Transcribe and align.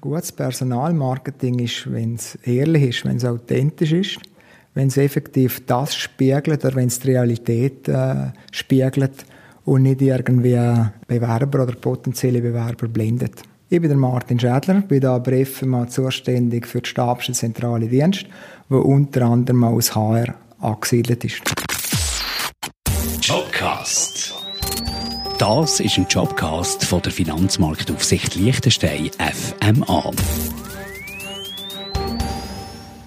Gutes 0.00 0.32
Personalmarketing 0.32 1.58
ist, 1.58 1.92
wenn 1.92 2.14
es 2.14 2.36
ehrlich 2.36 2.84
ist, 2.84 3.04
wenn 3.04 3.18
es 3.18 3.24
authentisch 3.24 3.92
ist, 3.92 4.18
wenn 4.72 4.88
es 4.88 4.96
effektiv 4.96 5.66
das 5.66 5.94
spiegelt 5.94 6.64
oder 6.64 6.74
wenn 6.74 6.88
es 6.88 7.00
die 7.00 7.08
Realität 7.08 7.86
äh, 7.86 8.32
spiegelt 8.50 9.26
und 9.66 9.82
nicht 9.82 10.00
irgendwie 10.00 10.58
Bewerber 11.06 11.64
oder 11.64 11.74
potenzielle 11.74 12.40
Bewerber 12.40 12.88
blendet. 12.88 13.42
Ich 13.68 13.78
bin 13.78 13.90
der 13.90 13.98
Martin 13.98 14.40
Schädler, 14.40 14.80
bin 14.80 15.00
da 15.00 15.18
bei 15.18 15.44
FMA 15.44 15.86
zuständig 15.86 16.66
für 16.66 16.80
den 16.80 16.86
Stabschen 16.86 17.34
Zentrale 17.34 17.86
Dienst, 17.86 18.24
wo 18.70 18.78
unter 18.78 19.22
anderem 19.26 19.64
aus 19.64 19.94
HR 19.94 20.34
angesiedelt 20.60 21.24
ist. 21.24 21.42
Jobcast. 23.20 24.39
Das 25.40 25.80
ist 25.80 25.96
ein 25.96 26.06
Jobcast 26.06 26.84
von 26.84 27.00
der 27.00 27.12
Finanzmarktaufsicht 27.12 28.34
Liechtenstein 28.34 29.10
FMA. 29.18 30.10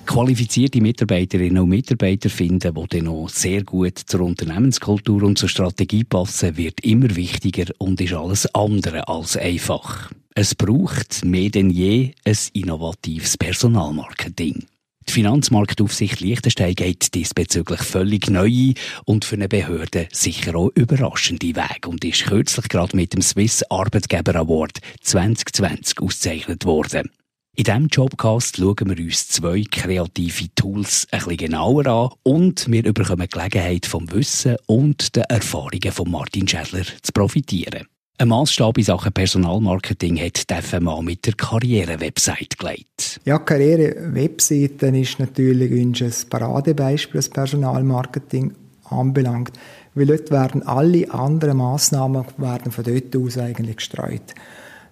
Qualifizierte 0.07 0.81
Mitarbeiterinnen 0.81 1.61
und 1.61 1.69
Mitarbeiter 1.69 2.31
finden, 2.31 2.73
die 2.73 2.87
dann 2.87 3.05
noch 3.05 3.29
sehr 3.29 3.63
gut 3.63 3.99
zur 3.99 4.21
Unternehmenskultur 4.21 5.21
und 5.21 5.37
zur 5.37 5.47
Strategie 5.47 6.05
passen, 6.05 6.57
wird 6.57 6.83
immer 6.83 7.15
wichtiger 7.15 7.71
und 7.77 8.01
ist 8.01 8.13
alles 8.13 8.47
andere 8.55 9.07
als 9.07 9.37
einfach. 9.37 10.09
Es 10.33 10.55
braucht 10.55 11.23
mehr 11.23 11.51
denn 11.51 11.69
je 11.69 12.13
ein 12.25 12.37
innovatives 12.53 13.37
Personalmarketing. 13.37 14.65
Die 15.07 15.11
Finanzmarktaufsicht 15.11 16.19
Liechtenstein 16.21 16.75
geht 16.75 17.13
diesbezüglich 17.13 17.81
völlig 17.81 18.29
neu 18.29 18.47
ein 18.47 18.73
und 19.05 19.25
für 19.25 19.35
eine 19.35 19.47
Behörde 19.47 20.07
sicher 20.11 20.55
auch 20.55 20.71
überraschende 20.75 21.55
Weg 21.55 21.87
und 21.87 22.03
ist 22.05 22.25
kürzlich 22.25 22.69
gerade 22.69 22.95
mit 22.95 23.13
dem 23.13 23.21
Swiss 23.21 23.63
Arbeitgeber 23.69 24.35
Award 24.35 24.79
2020 25.01 25.99
ausgezeichnet 25.99 26.65
worden. 26.65 27.09
In 27.55 27.65
diesem 27.65 27.87
Jobcast 27.87 28.57
schauen 28.57 28.97
wir 28.97 29.05
uns 29.05 29.27
zwei 29.27 29.63
kreative 29.69 30.47
Tools 30.55 31.07
ein 31.11 31.19
bisschen 31.19 31.37
genauer 31.37 31.85
an 31.85 32.09
und 32.23 32.71
wir 32.71 32.81
bekommen 32.81 33.27
die 33.27 33.27
Gelegenheit 33.27 33.85
vom 33.85 34.11
Wissen 34.11 34.55
und 34.65 35.15
den 35.15 35.23
Erfahrungen 35.25 35.91
von 35.91 36.09
Martin 36.09 36.47
Schädler 36.47 36.85
zu 37.03 37.11
profitieren. 37.13 37.85
Ein 38.19 38.27
Maßstab 38.27 38.77
in 38.77 38.83
Sachen 38.83 39.11
Personalmarketing 39.11 40.19
hat 40.19 40.47
die 40.47 40.53
FMA 40.53 41.01
mit 41.01 41.25
der 41.25 41.33
Karriere-Website 41.33 42.59
gelegt. 42.59 43.19
Ja, 43.25 43.39
Karriere-Webseiten 43.39 44.93
ist 44.93 45.17
natürlich 45.17 45.71
ein 45.71 46.13
Paradebeispiel, 46.29 47.17
was 47.17 47.29
Personalmarketing 47.29 48.53
anbelangt. 48.83 49.53
Weil 49.95 50.05
dort 50.05 50.29
werden 50.29 50.61
alle 50.61 51.11
anderen 51.11 51.57
Massnahmen 51.57 52.23
werden 52.37 52.71
von 52.71 52.83
dort 52.83 53.15
aus 53.15 53.39
eigentlich 53.39 53.77
gestreut. 53.77 54.35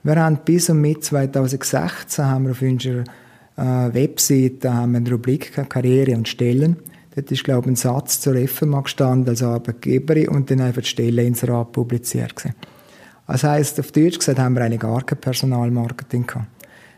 Wir 0.02 0.16
haben 0.16 0.40
bis 0.44 0.72
und 0.72 0.82
mit 0.82 1.04
2016 1.04 2.26
haben 2.26 2.46
wir 2.46 2.52
auf 2.52 2.62
unserer 2.64 3.04
äh, 3.56 3.94
Webseite 3.94 4.74
haben 4.74 4.94
wir 4.94 4.98
eine 4.98 5.12
Rubrik 5.12 5.54
Karriere 5.70 6.16
und 6.16 6.28
Stellen. 6.28 6.78
Dort 7.14 7.32
ist, 7.32 7.44
glaube 7.44 7.68
ich, 7.68 7.74
ein 7.74 7.76
Satz 7.76 8.20
zur 8.20 8.36
FMA 8.48 8.82
gestanden 8.82 9.30
als 9.30 9.44
Arbeitgeberin 9.44 10.30
und 10.30 10.50
dann 10.50 10.62
einfach 10.62 10.82
die 10.82 10.88
Stelle 10.88 11.24
ins 11.24 11.48
Rat 11.48 11.72
publiziert. 11.72 12.36
Gewesen. 12.36 12.56
Das 13.28 13.44
heisst, 13.44 13.80
auf 13.80 13.92
Deutsch 13.92 14.20
gesagt, 14.20 14.40
haben 14.40 14.56
wir 14.56 14.64
eigentlich 14.64 14.82
gar 14.82 15.04
kein 15.04 15.20
Personalmarketing 15.20 16.28
gehabt. 16.28 16.48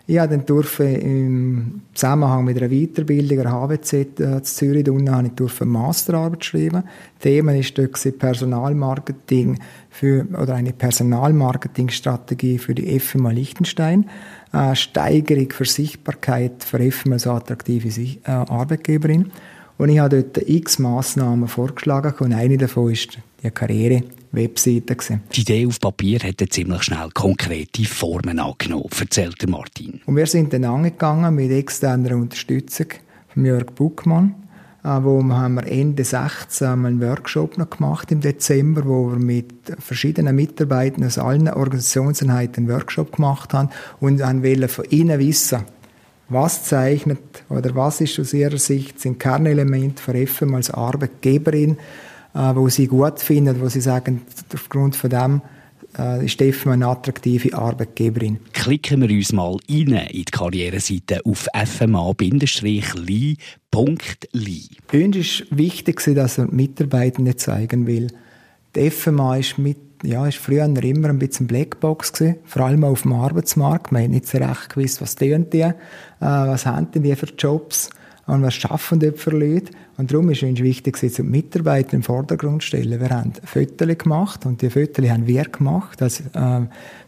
Ich 0.05 0.19
durfte 0.19 0.83
im 0.83 1.81
Zusammenhang 1.93 2.43
mit 2.43 2.57
einer 2.57 2.67
Weiterbildung 2.67 3.38
der 3.38 3.52
HWZ 3.52 3.93
äh, 3.93 4.43
zu 4.43 4.55
Zürich 4.55 4.89
unten, 4.89 5.09
habe 5.09 5.27
ich 5.27 5.33
durfte 5.33 5.61
eine 5.61 5.71
Masterarbeit 5.71 6.43
schreiben. 6.43 6.83
Thema 7.21 7.55
ist 7.55 7.73
Personalmarketing 8.19 9.59
für, 9.89 10.27
oder 10.41 10.55
eine 10.55 10.73
Personalmarketingstrategie 10.73 12.58
für 12.58 12.75
die 12.75 12.99
FMA 12.99 13.31
Liechtenstein. 13.31 14.09
Äh, 14.52 14.75
Steigerung 14.75 15.49
für 15.52 15.63
Sichtbarkeit 15.63 16.65
für 16.65 16.91
FMA 16.91 17.13
als 17.13 17.25
attraktive 17.25 17.87
äh, 17.87 18.30
Arbeitgeberin. 18.30 19.31
Und 19.77 19.87
ich 19.87 19.99
habe 19.99 20.21
dort 20.21 20.49
x 20.49 20.80
Massnahmen 20.80 21.47
vorgeschlagen 21.47 22.13
und 22.19 22.33
eine 22.33 22.58
davon 22.58 22.91
ist 22.91 23.19
die 23.42 23.52
Karriere-Webseite. 24.33 25.20
Die 25.33 25.42
Idee 25.42 25.67
auf 25.67 25.80
Papier 25.80 26.20
hat 26.20 26.44
ziemlich 26.49 26.83
schnell 26.83 27.10
konkrete 27.14 27.86
Formen 27.86 28.39
angenommen, 28.39 28.89
erzählt 28.99 29.48
Martin. 29.48 30.02
Und 30.05 30.16
wir 30.16 30.27
sind 30.27 30.54
dann 30.54 30.66
angegangen 30.66 31.36
mit 31.36 31.52
externer 31.52 32.16
Unterstützung 32.16 32.88
von 33.33 33.45
Jörg 33.45 33.67
Buckmann, 33.76 34.36
äh, 34.83 34.88
wo 35.02 35.23
haben 35.23 35.55
wir 35.55 35.67
Ende 35.67 36.04
16 36.04 36.67
einen 36.67 37.02
Workshop 37.02 37.58
noch 37.58 37.70
gemacht 37.70 38.11
im 38.11 38.22
Dezember, 38.22 38.86
wo 38.86 39.11
wir 39.11 39.20
mit 39.20 39.54
verschiedenen 39.80 40.36
Mitarbeitern 40.36 41.05
aus 41.05 41.17
allen 41.17 41.49
Organisationseinheiten 41.49 42.66
einen 42.66 42.73
Workshop 42.73 43.16
gemacht 43.16 43.54
haben 43.54 43.70
und 43.99 44.20
wollen 44.20 44.70
von 44.70 44.86
ihnen 44.89 45.20
wissen, 45.20 45.64
was 46.30 46.64
zeichnet 46.64 47.43
oder 47.49 47.76
was 47.76 48.02
ist 48.02 48.20
aus 48.20 48.33
ihrer 48.33 48.58
Sicht 48.58 48.99
sind 48.99 49.20
Kernelement 49.20 49.99
für 49.99 50.14
FM 50.26 50.55
als 50.55 50.72
Arbeitgeberin, 50.72 51.77
äh, 52.33 52.55
wo 52.55 52.70
sie 52.70 52.88
gut 52.88 53.20
finden, 53.20 53.60
wo 53.61 53.70
sie 53.70 53.82
sagen, 53.82 54.21
aufgrund 54.54 54.95
von 54.95 55.10
dem 55.10 55.42
äh, 55.98 56.26
ist 56.26 56.42
FM 56.42 56.71
eine 56.71 56.88
attraktive 56.88 57.55
Arbeitgeberin. 57.55 58.39
Klicken 58.54 59.02
wir 59.02 59.10
uns 59.10 59.32
mal 59.32 59.58
rein 59.70 60.08
in 60.10 60.23
die 60.23 60.26
Karriereseite 60.26 61.22
auf 61.26 61.48
fma-li.li. 61.54 62.17
Uns 64.93 65.16
ist 65.16 65.45
wichtig, 65.52 66.02
dass 66.16 66.38
er 66.38 66.48
Mitarbeitende 66.52 67.36
zeigen 67.36 67.88
will. 67.88 68.08
Die 68.76 68.89
FMA 68.89 69.38
ist 69.38 69.58
mit 69.58 69.77
ja, 70.05 70.27
ist 70.27 70.38
früher 70.38 70.66
immer 70.66 71.10
ein 71.10 71.20
bisschen 71.20 71.48
Blackbox 71.48 72.11
gewesen, 72.11 72.36
vor 72.43 72.64
allem 72.64 72.83
auf 72.83 73.04
dem 73.04 73.14
Arbeitsmarkt. 73.14 73.93
Man 73.93 74.04
hat 74.04 74.10
nicht 74.10 74.27
so 74.27 74.38
recht 74.38 74.70
gewusst, 74.70 75.02
was 75.02 75.16
tun 75.16 75.49
die, 75.49 75.61
äh, 75.61 75.73
was 76.20 76.66
haben 76.66 76.89
die 76.93 77.16
für 77.16 77.27
Jobs 77.38 77.89
und 78.27 78.42
was 78.43 78.54
schaffen 78.54 78.99
die 78.99 79.11
für 79.11 79.32
Leute. 79.32 79.72
Und 79.95 80.11
darum 80.11 80.31
ist 80.31 80.42
es 80.42 80.59
wichtig, 80.59 80.99
dass 80.99 81.14
die 81.14 81.21
Mitarbeiter 81.21 81.93
im 81.93 82.02
Vordergrund 82.02 82.64
stellen. 82.64 82.99
Wir 82.99 83.09
haben 83.11 83.33
Fotos 83.43 83.98
gemacht 83.98 84.45
und 84.45 84.61
die 84.61 84.71
Fotos 84.71 85.08
haben 85.08 85.27
wir 85.27 85.43
gemacht. 85.43 86.02
Also, 86.02 86.23
äh, 86.33 86.61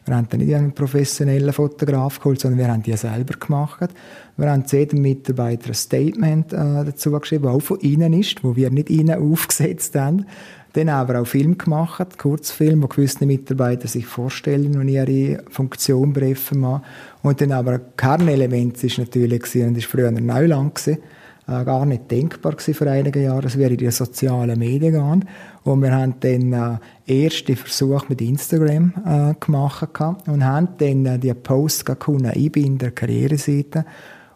wir 0.06 0.16
haben 0.16 0.28
dann 0.30 0.40
nicht 0.40 0.54
einen 0.54 0.72
professionellen 0.72 1.52
Fotograf 1.52 2.20
geholt, 2.20 2.40
sondern 2.40 2.60
wir 2.60 2.68
haben 2.68 2.84
die 2.84 2.96
selber 2.96 3.34
gemacht. 3.40 3.90
Wir 4.38 4.52
haben 4.52 4.68
zu 4.68 4.78
jedem 4.78 5.02
Mitarbeiter 5.02 5.70
ein 5.70 5.74
Statement 5.74 6.54
äh, 6.54 6.86
dazu 6.86 7.12
geschrieben, 7.12 7.46
das 7.46 7.54
auch 7.56 7.62
von 7.62 7.80
ihnen 7.80 8.14
ist, 8.14 8.44
wo 8.44 8.56
wir 8.56 8.70
nicht 8.70 8.92
ihnen 8.92 9.20
aufgesetzt 9.32 9.96
haben. 9.96 10.28
Dann 10.74 10.92
haben 10.92 11.08
wir 11.08 11.22
auch 11.22 11.26
Film 11.26 11.58
gemacht, 11.58 12.20
Kurzfilm, 12.20 12.84
wo 12.84 12.88
gewisse 12.88 13.26
Mitarbeiter 13.26 13.88
sich 13.88 14.06
vorstellen 14.06 14.78
und 14.78 14.90
ihre 14.90 15.42
Funktion 15.50 16.12
bereffen 16.12 16.60
machen. 16.60 16.84
Und 17.24 17.40
dann 17.40 17.54
aber 17.54 17.72
ein 17.72 17.82
Kernelement 17.98 18.84
ist 18.84 18.98
natürlich 18.98 19.56
und 19.56 19.76
das 19.76 19.86
war 19.86 19.90
früher 19.90 20.12
Neuland 20.12 20.76
gewesen, 20.76 21.02
äh, 21.48 21.64
gar 21.64 21.86
nicht 21.86 22.10
denkbar 22.10 22.54
gewesen 22.54 22.74
vor 22.74 22.88
einigen 22.88 23.24
Jahren, 23.24 23.42
das 23.42 23.58
wäre 23.58 23.78
die 23.78 23.90
sozialen 23.92 24.58
Medien 24.58 24.94
gegangen. 24.94 25.26
Und 25.64 25.82
wir 25.82 25.92
haben 25.92 26.16
dann 26.20 26.80
äh, 27.08 27.24
erste 27.24 27.56
Versuch 27.56 28.10
mit 28.10 28.22
Instagram 28.22 28.94
äh, 29.06 29.34
gemacht 29.40 29.88
und 30.28 30.44
haben 30.44 30.70
dann 30.78 31.06
äh, 31.06 31.20
die 31.20 31.34
Posts 31.34 31.86
einbinden 31.88 32.78
der 32.78 32.92
Karriereseite 32.92 33.86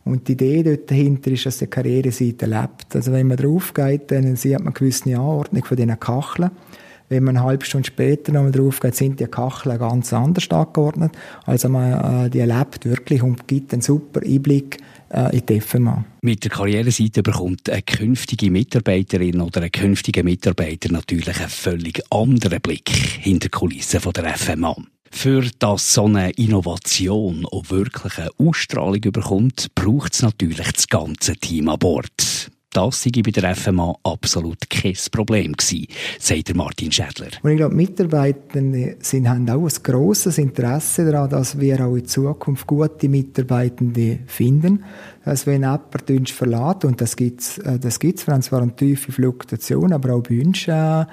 und 0.05 0.27
die 0.27 0.33
Idee 0.33 0.63
dort 0.63 0.89
dahinter 0.89 1.31
ist, 1.31 1.45
dass 1.45 1.59
die 1.59 1.67
Karriereseite 1.67 2.45
lebt. 2.45 2.95
Also 2.95 3.11
wenn 3.11 3.27
man 3.27 3.37
drauf 3.37 3.73
geht, 3.73 4.11
dann 4.11 4.35
sieht 4.35 4.59
man 4.59 4.73
gewisse 4.73 5.15
Anordnung 5.15 5.63
von 5.63 5.77
diesen 5.77 5.99
Kacheln. 5.99 6.51
Wenn 7.09 7.23
man 7.23 7.37
eine 7.37 7.45
halbe 7.45 7.65
Stunde 7.65 7.87
später 7.87 8.31
nochmal 8.31 8.51
drauf 8.51 8.79
geht, 8.79 8.95
sind 8.95 9.19
die 9.19 9.25
Kacheln 9.25 9.79
ganz 9.79 10.13
anders 10.13 10.49
angeordnet. 10.49 11.11
Also 11.45 11.69
man, 11.69 12.25
äh, 12.25 12.29
die 12.29 12.41
lebt 12.41 12.85
wirklich 12.85 13.23
und 13.23 13.47
gibt 13.47 13.73
einen 13.73 13.81
super 13.81 14.21
Einblick 14.23 14.77
äh, 15.09 15.37
in 15.37 15.45
die 15.45 15.61
FMA. 15.61 16.05
Mit 16.21 16.43
der 16.43 16.51
Karriereseite 16.51 17.23
bekommt 17.23 17.69
eine 17.69 17.81
künftige 17.81 18.51
Mitarbeiterin 18.51 19.41
oder 19.41 19.61
ein 19.61 19.71
künftiger 19.71 20.23
Mitarbeiter 20.23 20.91
natürlich 20.91 21.39
einen 21.39 21.49
völlig 21.49 22.01
anderen 22.09 22.61
Blick 22.61 22.89
hinter 22.89 23.47
die 23.47 23.57
Kulissen 23.57 23.99
von 23.99 24.13
der 24.13 24.37
FMA. 24.37 24.75
Für 25.11 25.41
dass 25.57 25.93
so 25.93 26.05
eine 26.05 26.31
Innovation 26.31 27.45
auch 27.47 27.69
wirklich 27.69 28.17
eine 28.19 28.29
Ausstrahlung 28.37 29.03
überkommt, 29.03 29.67
braucht 29.73 30.13
es 30.13 30.21
natürlich 30.21 30.71
das 30.71 30.87
ganze 30.87 31.35
Team 31.35 31.69
an 31.69 31.79
Bord. 31.79 32.51
Das 32.71 33.01
sei 33.01 33.09
bei 33.23 33.31
der 33.31 33.55
FMA 33.55 33.95
absolut 34.03 34.69
kein 34.69 34.93
Problem 35.11 35.53
gewesen, 35.53 35.87
sagt 36.19 36.53
Martin 36.53 36.91
Schädler. 36.91 37.29
Und 37.41 37.49
ich 37.49 37.57
glaube, 37.57 37.73
Mitarbeitende 37.73 38.97
sind, 38.99 39.27
haben 39.27 39.49
auch 39.49 39.63
ein 39.63 39.83
grosses 39.83 40.37
Interesse 40.37 41.09
daran, 41.09 41.31
dass 41.31 41.59
wir 41.59 41.83
auch 41.83 41.95
in 41.95 42.05
Zukunft 42.05 42.67
gute 42.67 43.09
Mitarbeitende 43.09 44.19
finden. 44.27 44.83
Dass 45.25 45.47
wenn 45.47 45.61
jemand 45.61 46.11
uns 46.11 46.29
verlässt, 46.29 46.85
und 46.85 47.01
das 47.01 47.15
gibt's, 47.15 47.57
äh, 47.57 47.79
das 47.79 47.99
wir 47.99 48.13
haben 48.27 48.43
zwar 48.43 48.61
eine 48.61 48.75
tiefe 48.75 49.11
Fluktuation, 49.11 49.91
aber 49.91 50.13
auch 50.13 50.21
bei 50.21 50.39
uns, 50.39 50.67
äh, 50.67 51.01
äh, 51.01 51.05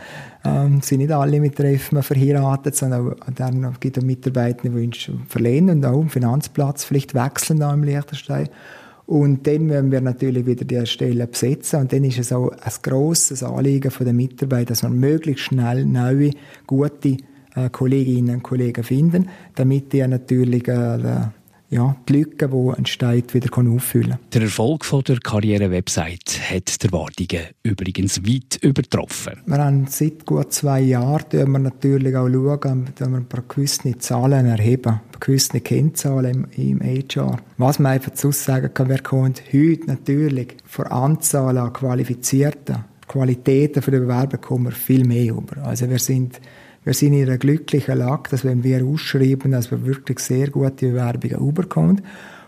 sind 0.82 0.98
nicht 0.98 1.10
alle 1.10 1.40
mit 1.40 1.58
der 1.58 1.78
FMA 1.78 2.02
verheiratet, 2.02 2.76
sondern 2.76 3.14
auch, 3.14 3.16
dann 3.34 3.76
gibt 3.80 3.96
es 3.96 4.04
Mitarbeitende, 4.04 4.78
die 4.78 4.86
uns 4.86 5.10
verlehnen 5.26 5.78
und 5.78 5.86
auch 5.86 6.02
im 6.02 6.10
Finanzplatz 6.10 6.84
vielleicht 6.84 7.14
wechseln 7.14 7.60
da 7.60 7.72
im 7.72 7.82
Liechtenstein. 7.82 8.50
Und 9.06 9.46
dann 9.46 9.66
müssen 9.66 9.92
wir 9.92 10.00
natürlich 10.00 10.46
wieder 10.46 10.64
die 10.64 10.84
Stellen 10.84 11.28
besetzen. 11.30 11.80
Und 11.80 11.92
dann 11.92 12.02
ist 12.04 12.18
es 12.18 12.32
auch 12.32 12.50
ein 12.50 12.72
grosses 12.82 13.42
Anliegen 13.42 13.92
der 13.98 14.12
Mitarbeiter, 14.12 14.70
dass 14.70 14.82
wir 14.82 14.88
möglichst 14.88 15.44
schnell 15.44 15.86
neue, 15.86 16.32
gute 16.66 17.16
äh, 17.54 17.70
Kolleginnen 17.70 18.36
und 18.36 18.42
Kollegen 18.42 18.82
finden, 18.82 19.28
damit 19.54 19.92
die 19.92 20.06
natürlich 20.06 20.66
äh, 20.66 21.28
ja, 21.68 21.96
die 22.08 22.12
Lücke, 22.12 22.48
die 22.48 22.78
entsteht, 22.78 23.34
wieder 23.34 23.50
auffüllen 23.56 24.18
Der 24.32 24.42
Erfolg 24.42 24.84
von 24.84 25.02
der 25.02 25.18
Karriere-Website 25.18 26.40
hat 26.50 26.82
die 26.82 26.86
Erwartungen 26.86 27.46
übrigens 27.62 28.22
weit 28.24 28.58
übertroffen. 28.62 29.40
Wir 29.46 29.58
haben 29.58 29.86
seit 29.88 30.24
gut 30.24 30.52
zwei 30.52 30.80
Jahren 30.80 31.24
wir 31.32 31.58
natürlich 31.58 32.16
auch 32.16 32.28
schauen, 32.28 32.86
dass 32.94 33.08
wir 33.08 33.16
ein 33.16 33.26
paar 33.26 33.42
gewisse 33.48 33.98
Zahlen 33.98 34.46
erheben, 34.46 35.00
gewisse 35.18 35.60
Kennzahlen 35.60 36.46
im, 36.56 36.80
im 36.80 36.80
HR. 36.80 37.38
Was 37.58 37.78
man 37.78 37.92
einfach 37.92 38.12
zu 38.12 38.30
sagen 38.30 38.72
kann, 38.72 38.88
wer 38.88 39.02
kommt 39.02 39.42
heute 39.52 39.86
natürlich 39.86 40.56
vor 40.64 40.90
Anzahl 40.92 41.58
an 41.58 41.72
Qualifizierten, 41.72 42.84
Qualitäten 43.08 43.82
für 43.82 43.90
den 43.90 44.02
Bewerber 44.02 44.38
kommen 44.38 44.66
wir 44.66 44.72
viel 44.72 45.04
mehr 45.04 45.32
über. 45.32 45.64
Also 45.64 45.88
wir 45.88 45.98
sind 45.98 46.40
wir 46.86 46.94
sind 46.94 47.14
in 47.14 47.24
einer 47.24 47.36
glücklichen 47.36 47.98
Lage, 47.98 48.30
dass 48.30 48.44
wenn 48.44 48.62
wir 48.62 48.84
ausschreiben, 48.86 49.50
dass 49.50 49.72
wir 49.72 49.84
wirklich 49.84 50.20
sehr 50.20 50.50
gute 50.50 50.86
Bewerbungen 50.86 51.48
überkommen. 51.48 52.02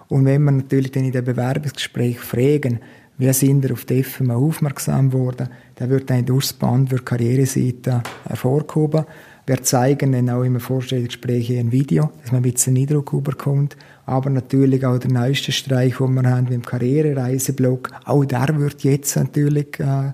Und 0.07 0.27
wenn 0.27 0.45
wir 0.45 0.53
natürlich 0.53 0.93
dann 0.93 1.05
in 1.05 1.11
dem 1.11 1.25
Bewerbungsgespräch 1.25 2.21
fragen, 2.21 2.79
wie 3.19 3.33
sind 3.33 3.65
wir 3.65 3.73
auf 3.73 3.85
die 3.85 4.05
FMA 4.05 4.37
aufmerksam 4.37 5.13
worden, 5.13 5.49
dann 5.75 5.91
wird 5.91 6.09
dann 6.09 6.25
durchs 6.25 6.53
Band 6.53 6.93
die 6.93 6.97
Karriereseite 6.99 8.05
hervorgehoben. 8.29 9.07
Wir 9.45 9.61
zeigen 9.65 10.13
dann 10.13 10.31
auch 10.31 10.45
im 10.45 10.61
Vorstellungsgespräch 10.61 11.59
ein 11.59 11.73
Video, 11.73 12.13
dass 12.23 12.31
man 12.31 12.45
ein 12.45 12.53
bisschen 12.53 12.77
Eindruck 12.77 13.13
überkommt. 13.13 13.77
Aber 14.07 14.31
natürlich 14.31 14.87
auch 14.87 14.99
der 14.99 15.11
neueste 15.11 15.51
Streich, 15.51 15.97
den 15.97 16.15
wir 16.15 16.31
haben 16.31 16.45
mit 16.45 16.53
dem 16.53 16.65
Karrierereiseblog, 16.65 17.91
auch 18.05 18.25
der 18.25 18.57
wird 18.57 18.85
jetzt 18.85 19.17
natürlich 19.17 19.81
äh, 19.81 20.13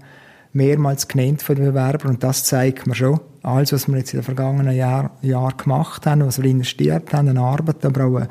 mehrmals 0.54 1.08
genannt 1.08 1.42
von 1.42 1.56
den 1.56 1.66
Bewerbern 1.66 2.12
und 2.12 2.24
das 2.24 2.44
zeigt 2.44 2.86
mir 2.86 2.94
schon, 2.94 3.20
alles, 3.44 3.72
was 3.72 3.88
wir 3.88 3.98
jetzt 3.98 4.12
in 4.14 4.20
den 4.20 4.24
vergangenen 4.24 4.74
Jahren 4.74 5.10
Jahr 5.22 5.52
gemacht 5.52 6.06
haben, 6.06 6.26
was 6.26 6.42
wir 6.42 6.50
investiert 6.50 7.12
haben 7.12 7.28
an 7.28 7.38
Arbeit, 7.38 7.84
aber 7.84 8.04
auch 8.04 8.26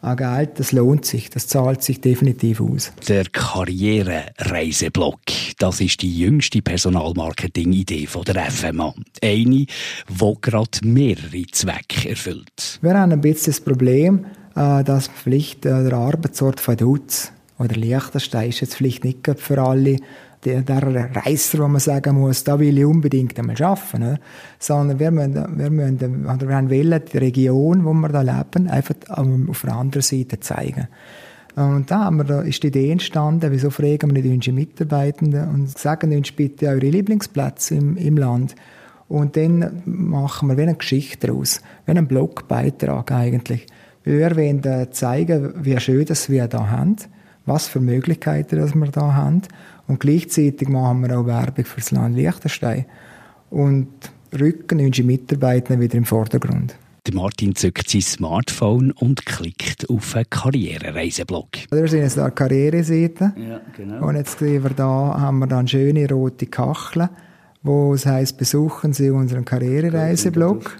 an 0.00 0.16
Geld, 0.16 0.60
das 0.60 0.70
lohnt 0.72 1.04
sich, 1.04 1.28
das 1.30 1.48
zahlt 1.48 1.82
sich 1.82 2.00
definitiv 2.00 2.60
aus. 2.60 2.92
Der 3.08 3.24
Karriere-Reiseblock, 3.24 5.20
das 5.58 5.80
ist 5.80 6.02
die 6.02 6.16
jüngste 6.16 6.62
Personalmarketing-Idee 6.62 8.06
von 8.06 8.22
der 8.22 8.50
FMA. 8.50 8.94
Eine, 9.22 9.66
die 9.66 10.34
gerade 10.40 10.78
mehrere 10.82 11.46
Zwecke 11.50 12.10
erfüllt. 12.10 12.78
Wir 12.80 12.94
haben 12.94 13.10
ein 13.10 13.20
bisschen 13.20 13.52
das 13.52 13.60
Problem, 13.60 14.26
äh, 14.54 14.84
dass 14.84 15.08
vielleicht 15.08 15.66
äh, 15.66 15.82
der 15.82 15.94
Arbeitsort 15.94 16.60
von 16.60 16.76
Dutz 16.76 17.32
oder 17.58 17.74
Liechtenstein 17.74 18.50
ist 18.50 18.60
jetzt 18.60 18.76
vielleicht 18.76 19.04
nicht 19.04 19.28
für 19.36 19.60
alle 19.60 19.96
der, 20.44 20.62
der 20.62 21.10
Reißer, 21.14 21.58
wo 21.58 21.68
man 21.68 21.80
sagen 21.80 22.18
muss, 22.18 22.44
da 22.44 22.58
will 22.58 22.78
ich 22.78 22.84
unbedingt 22.84 23.38
einmal 23.38 23.60
arbeiten. 23.62 24.00
Ne? 24.00 24.20
Sondern 24.58 24.98
wir, 24.98 25.10
müssen, 25.10 25.58
wir, 25.58 25.70
müssen, 25.70 26.00
wir 26.00 26.48
wollen, 26.48 27.02
die 27.12 27.18
Region, 27.18 27.84
wo 27.84 27.92
wir 27.92 28.08
da 28.08 28.22
leben, 28.22 28.68
einfach 28.68 28.94
auf 29.08 29.62
der 29.62 29.74
anderen 29.74 30.02
Seite 30.02 30.40
zeigen. 30.40 30.88
Und 31.56 31.90
da, 31.90 32.04
haben 32.04 32.18
wir, 32.18 32.24
da 32.24 32.42
ist 32.42 32.62
die 32.62 32.68
Idee 32.68 32.92
entstanden, 32.92 33.50
wieso 33.50 33.70
fragen 33.70 34.14
wir 34.14 34.22
nicht 34.22 34.32
unsere 34.32 34.54
Mitarbeitenden 34.54 35.48
und 35.48 35.76
sagen 35.76 36.16
uns 36.16 36.30
bitte 36.30 36.68
eure 36.68 36.88
Lieblingsplätze 36.88 37.74
im, 37.74 37.96
im 37.96 38.16
Land. 38.16 38.54
Und 39.08 39.36
dann 39.36 39.82
machen 39.84 40.48
wir 40.48 40.56
wie 40.56 40.62
eine 40.62 40.76
Geschichte 40.76 41.26
daraus, 41.26 41.60
wie 41.86 41.90
einen 41.90 42.06
Blogbeitrag 42.06 43.10
eigentlich. 43.10 43.66
Wir 44.04 44.36
wollen 44.36 44.92
zeigen, 44.92 45.52
wie 45.56 45.78
schön 45.80 46.04
das 46.04 46.30
wir 46.30 46.46
da 46.46 46.68
haben, 46.68 46.96
was 47.44 47.66
für 47.66 47.80
Möglichkeiten 47.80 48.60
das 48.60 48.74
wir 48.74 48.88
da 48.88 49.14
haben 49.14 49.42
und 49.88 50.00
gleichzeitig 50.00 50.68
machen 50.68 51.02
wir 51.02 51.18
auch 51.18 51.26
Werbung 51.26 51.64
für 51.64 51.80
das 51.80 51.90
Land 51.90 52.16
Liechtenstein 52.16 52.86
und 53.50 53.88
rücken 54.38 54.80
unsere 54.80 55.06
Mitarbeiter 55.06 55.80
wieder 55.80 55.96
im 55.96 56.04
Vordergrund. 56.04 56.76
Der 57.06 57.14
Martin 57.14 57.54
zückt 57.54 57.88
sein 57.88 58.02
Smartphone 58.02 58.90
und 58.92 59.24
klickt 59.24 59.88
auf 59.88 60.14
einen 60.14 60.28
Karrierereiseblog. 60.28 61.48
Wir 61.70 61.88
sind 61.88 62.00
jetzt 62.00 62.18
eine 62.18 62.30
Karriereseite. 62.30 63.32
Ja, 63.36 63.60
genau. 63.74 64.06
Und 64.06 64.16
jetzt 64.16 64.38
sehen 64.38 64.62
wir 64.62 64.70
da, 64.70 65.16
haben 65.18 65.38
wir 65.38 65.46
dann 65.46 65.66
schöne 65.66 66.06
rote 66.08 66.46
Kacheln 66.46 67.08
wo 67.68 67.92
es 67.92 68.06
heißt, 68.06 68.38
besuchen 68.38 68.94
Sie 68.94 69.10
unseren 69.10 69.44
Karrierereiseblog. 69.44 70.78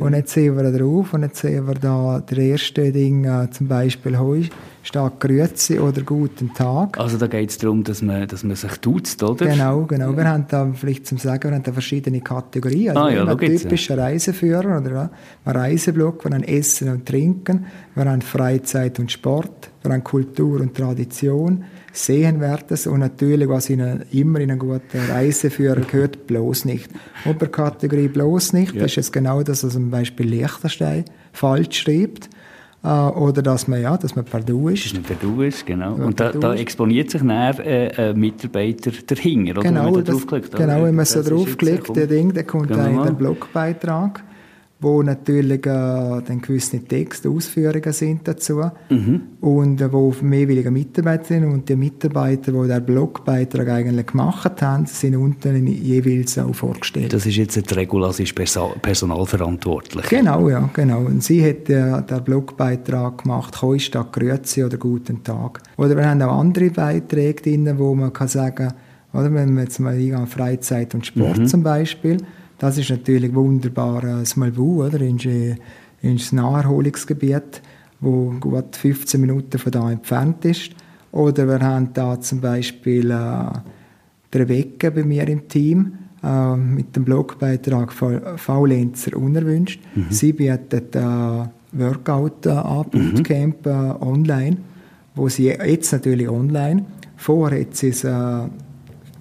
Und 0.00 0.14
jetzt 0.14 0.32
sehen 0.32 0.56
wir 0.56 0.64
da 0.64 0.76
drauf 0.76 1.14
und 1.14 1.22
jetzt 1.22 1.40
sehen 1.40 1.68
wir 1.68 1.74
da 1.74 2.20
das 2.26 2.36
erste 2.36 2.90
Ding, 2.90 3.24
äh, 3.24 3.48
zum 3.50 3.68
Beispiel 3.68 4.18
heute 4.18 4.50
steht 4.82 5.20
Grüezi 5.20 5.78
oder 5.78 6.02
Guten 6.02 6.52
Tag. 6.52 6.98
Also 6.98 7.16
da 7.16 7.28
geht 7.28 7.50
es 7.50 7.58
darum, 7.58 7.84
dass 7.84 8.02
man, 8.02 8.26
dass 8.26 8.42
man 8.42 8.56
sich 8.56 8.76
duzt, 8.78 9.22
oder? 9.22 9.46
Genau, 9.46 9.82
genau. 9.84 10.16
Wir 10.16 10.24
haben 10.24 10.46
da 10.48 10.70
vielleicht 10.74 11.06
zum 11.06 11.18
Sagen, 11.18 11.50
wir 11.50 11.54
haben 11.54 11.62
da 11.62 11.72
verschiedene 11.72 12.20
Kategorien. 12.20 12.96
Also 12.96 13.00
ah, 13.00 13.10
ja, 13.10 13.24
ein 13.24 13.38
typischer 13.38 13.96
ja. 13.96 14.04
Reiseführer 14.04 14.80
oder 14.80 15.10
ein 15.44 15.56
Reiseblog, 15.56 16.24
wir 16.24 16.32
haben 16.32 16.42
Essen 16.42 16.88
und 16.90 17.06
Trinken, 17.06 17.66
wir 17.94 18.04
haben 18.04 18.20
Freizeit 18.20 18.98
und 18.98 19.12
Sport, 19.12 19.70
haben 19.92 20.04
Kultur 20.04 20.60
und 20.60 20.74
Tradition, 20.74 21.64
Sehenswertes 21.92 22.86
und 22.86 23.00
natürlich, 23.00 23.48
was 23.48 23.70
in 23.70 23.80
eine, 23.80 24.06
immer 24.12 24.40
in 24.40 24.50
einen 24.50 24.58
guten 24.58 24.98
Reiseführer 25.10 25.80
gehört, 25.80 26.26
bloß 26.26 26.64
nicht. 26.64 26.90
Oberkategorie 27.24 28.08
bloß 28.08 28.52
nicht, 28.54 28.74
ja. 28.74 28.82
das 28.82 28.92
ist 28.92 28.96
jetzt 28.96 29.12
genau 29.12 29.42
das, 29.42 29.62
was 29.64 29.74
zum 29.74 29.90
Beispiel 29.90 30.26
Liechtenstein 30.26 31.04
falsch 31.32 31.82
schreibt. 31.82 32.30
Äh, 32.82 32.88
oder 32.88 33.42
dass 33.42 33.66
man, 33.66 33.80
ja, 33.80 33.96
dass 33.96 34.14
man 34.14 34.24
per 34.24 34.40
Du 34.40 34.68
ist. 34.68 34.84
Dass 34.86 34.92
man 34.92 35.02
per 35.02 35.16
Du 35.16 35.42
ist, 35.42 35.64
genau. 35.64 35.94
Und 35.94 36.20
da, 36.20 36.32
da 36.32 36.54
exponiert 36.54 37.10
sich 37.10 37.22
dann 37.22 37.30
äh, 37.30 38.10
ein 38.10 38.18
Mitarbeiter 38.18 38.90
dahinter, 39.06 39.52
oder? 39.52 39.62
Genau, 39.62 39.86
wenn 39.86 39.92
man 39.92 40.04
da 40.04 40.12
draufklickt. 40.12 40.56
Genau, 40.56 40.82
wenn 40.84 40.94
man 40.94 41.06
so 41.06 41.22
draufklickt, 41.22 41.96
der 41.96 42.06
Ding, 42.06 42.32
dann 42.34 42.46
kommt 42.46 42.70
dann 42.70 42.94
in 42.94 43.02
den 43.02 43.16
Blogbeitrag 43.16 44.22
wo 44.84 45.02
natürlich 45.02 45.66
äh, 45.66 46.22
dann 46.26 46.40
gewisse 46.40 46.80
Texte, 46.80 47.28
Ausführungen 47.28 47.92
sind 47.92 48.28
dazu 48.28 48.62
mhm. 48.88 49.22
und 49.40 49.80
äh, 49.80 49.92
wo 49.92 50.14
mehrwillige 50.22 50.70
Mitarbeiter 50.70 51.24
sind 51.24 51.44
und 51.44 51.68
die 51.68 51.76
Mitarbeiter, 51.76 52.52
die 52.52 52.68
den 52.68 52.84
Blogbeitrag 52.84 53.68
eigentlich 53.68 54.06
gemacht 54.06 54.62
haben, 54.62 54.86
sind 54.86 55.16
unten 55.16 55.66
jeweils 55.66 56.38
auch 56.38 56.54
vorgestellt. 56.54 57.12
Das 57.12 57.26
ist 57.26 57.36
jetzt 57.36 57.70
die 57.70 57.74
Regula, 57.74 58.12
sie 58.12 58.24
ist 58.24 58.34
personalverantwortlich. 58.34 60.06
Genau, 60.08 60.48
ja, 60.48 60.68
genau. 60.72 61.00
Und 61.00 61.24
sie 61.24 61.42
hat 61.42 61.68
äh, 61.70 62.02
den 62.02 62.24
Blogbeitrag 62.24 63.22
gemacht, 63.22 63.60
«Hoi 63.62 63.78
statt 63.78 64.12
Grüezi» 64.12 64.64
oder 64.64 64.76
«Guten 64.76 65.24
Tag». 65.24 65.60
Oder 65.76 65.96
wir 65.96 66.08
haben 66.08 66.22
auch 66.22 66.38
andere 66.38 66.70
Beiträge 66.70 67.42
drin, 67.42 67.78
wo 67.78 67.94
man 67.94 68.12
kann 68.12 68.28
sagen, 68.28 68.72
oder 69.12 69.32
wenn 69.32 69.54
wir 69.54 69.62
jetzt 69.62 69.78
mal 69.78 69.94
eingehen, 69.94 70.26
Freizeit 70.26 70.94
und 70.94 71.06
Sport 71.06 71.38
mhm. 71.38 71.46
zum 71.46 71.62
Beispiel, 71.62 72.18
das 72.64 72.78
ist 72.78 72.88
natürlich 72.88 73.34
wunderbar, 73.34 74.02
äh, 74.04 74.20
das 74.20 74.36
Malbu, 74.36 74.84
oder? 74.86 74.98
In, 75.02 75.18
in 75.18 76.16
das 76.16 76.32
Naherholungsgebiet, 76.32 77.60
wo 78.00 78.30
gut 78.40 78.74
15 78.74 79.20
Minuten 79.20 79.58
von 79.58 79.70
da 79.70 79.90
entfernt 79.90 80.46
ist. 80.46 80.70
Oder 81.12 81.46
wir 81.46 81.60
haben 81.60 81.90
da 81.92 82.18
zum 82.18 82.40
Beispiel 82.40 83.10
äh, 83.10 83.50
die 84.32 84.38
Rebecca 84.38 84.88
bei 84.88 85.04
mir 85.04 85.28
im 85.28 85.46
Team 85.46 85.92
äh, 86.22 86.56
mit 86.56 86.96
dem 86.96 87.04
Blogbeitrag 87.04 87.92
Faulenzer 87.92 89.14
unerwünscht. 89.14 89.80
Mhm. 89.94 90.06
Sie 90.08 90.32
bietet 90.32 90.96
äh, 90.96 91.00
Workout 91.72 92.46
an, 92.46 92.86
Bootcamp 92.90 93.66
mhm. 93.66 93.72
äh, 93.72 94.04
online, 94.04 94.56
wo 95.14 95.28
sie 95.28 95.48
jetzt 95.48 95.92
natürlich 95.92 96.30
online. 96.30 96.86
Vorher 97.18 97.60
hat 97.60 97.76
sie 97.76 97.88
es 97.88 98.06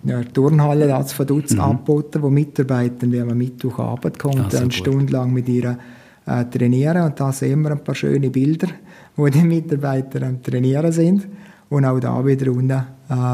ja, 0.05 0.22
Turnhalle 0.24 0.93
hat 0.93 1.05
es 1.05 1.13
von 1.13 1.25
Dutz 1.25 1.53
mhm. 1.53 1.62
angeboten, 1.62 2.22
wo 2.22 2.29
Mitarbeiter, 2.29 3.07
die 3.07 3.19
am 3.19 3.38
Mittwochabend 3.38 4.19
kommen, 4.19 4.41
also 4.41 4.57
eine 4.57 4.72
Stunde 4.72 5.13
lang 5.13 5.31
mit 5.31 5.48
ihr 5.48 5.77
äh, 6.25 6.45
trainieren. 6.45 7.03
Und 7.03 7.19
da 7.19 7.31
sehen 7.31 7.62
wir 7.62 7.72
ein 7.72 7.83
paar 7.83 7.95
schöne 7.95 8.29
Bilder, 8.29 8.67
wo 9.15 9.27
die 9.27 9.41
Mitarbeiter 9.43 10.25
am 10.25 10.41
Trainieren 10.41 10.91
sind. 10.91 11.27
Und 11.69 11.86
auch 11.86 12.00
da 12.00 12.25
wieder 12.25 12.51
unten, 12.51 12.72
äh, 12.72 12.86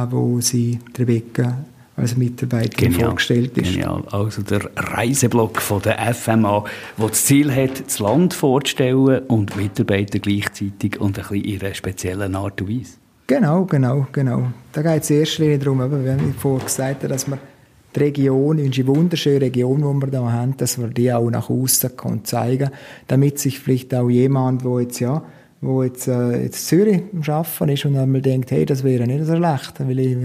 wo 0.10 0.40
sie 0.42 0.80
Rebecca 0.98 1.58
als 2.00 2.16
Mitarbeiter 2.16 2.78
genial, 2.78 3.08
vorgestellt 3.08 3.58
ist. 3.58 3.74
Genial. 3.74 4.04
Also 4.12 4.42
der 4.42 4.70
Reiseblock 4.76 5.62
von 5.62 5.82
der 5.82 6.14
FMA, 6.14 6.64
der 6.98 7.08
das 7.08 7.26
Ziel 7.26 7.54
hat, 7.54 7.86
das 7.86 8.00
Land 8.00 8.34
vorzustellen 8.34 9.24
und 9.28 9.58
Mitarbeiter 9.58 10.20
gleichzeitig 10.20 11.00
und 11.02 11.18
ein 11.18 11.26
bisschen 11.28 11.44
in 11.44 11.62
einer 11.62 11.74
speziellen 11.74 12.36
Art 12.36 12.62
und 12.62 12.70
Weise. 12.70 12.94
Genau, 13.30 13.64
genau, 13.66 14.08
genau. 14.12 14.48
Da 14.72 14.82
geht 14.82 15.04
es 15.04 15.12
erst 15.12 15.40
darum, 15.40 15.84
eben, 15.84 16.04
wie 16.04 16.30
ich 16.32 16.36
vorhin 16.36 16.66
gesagt 16.66 17.04
habe, 17.04 17.10
dass 17.10 17.28
wir 17.28 17.38
die 17.96 18.00
Region, 18.00 18.60
unsere 18.60 18.88
wunderschöne 18.88 19.42
Region, 19.42 19.78
die 19.78 20.04
wir 20.04 20.12
da 20.12 20.32
haben, 20.32 20.58
dass 20.58 20.80
wir 20.80 20.88
die 20.88 21.14
auch 21.14 21.30
nach 21.30 21.48
außen 21.48 21.92
zeigen 22.24 22.72
damit 23.06 23.38
sich 23.38 23.60
vielleicht 23.60 23.94
auch 23.94 24.10
jemand, 24.10 24.64
wo 24.64 24.80
jetzt, 24.80 25.00
ja, 25.00 25.22
wo 25.62 25.84
jetzt, 25.84 26.08
äh, 26.08 26.42
jetzt 26.42 26.66
Zürich 26.66 27.04
am 27.14 27.22
Arbeiten 27.22 27.70
ist 27.70 27.86
und 27.86 27.98
einmal 27.98 28.24
denkt, 28.24 28.50
hey, 28.50 28.66
das 28.66 28.84
wäre 28.84 29.06
nicht 29.06 29.24
so 29.24 29.36
schlecht, 29.36 29.80
weil 29.80 30.00
ich 30.00 30.18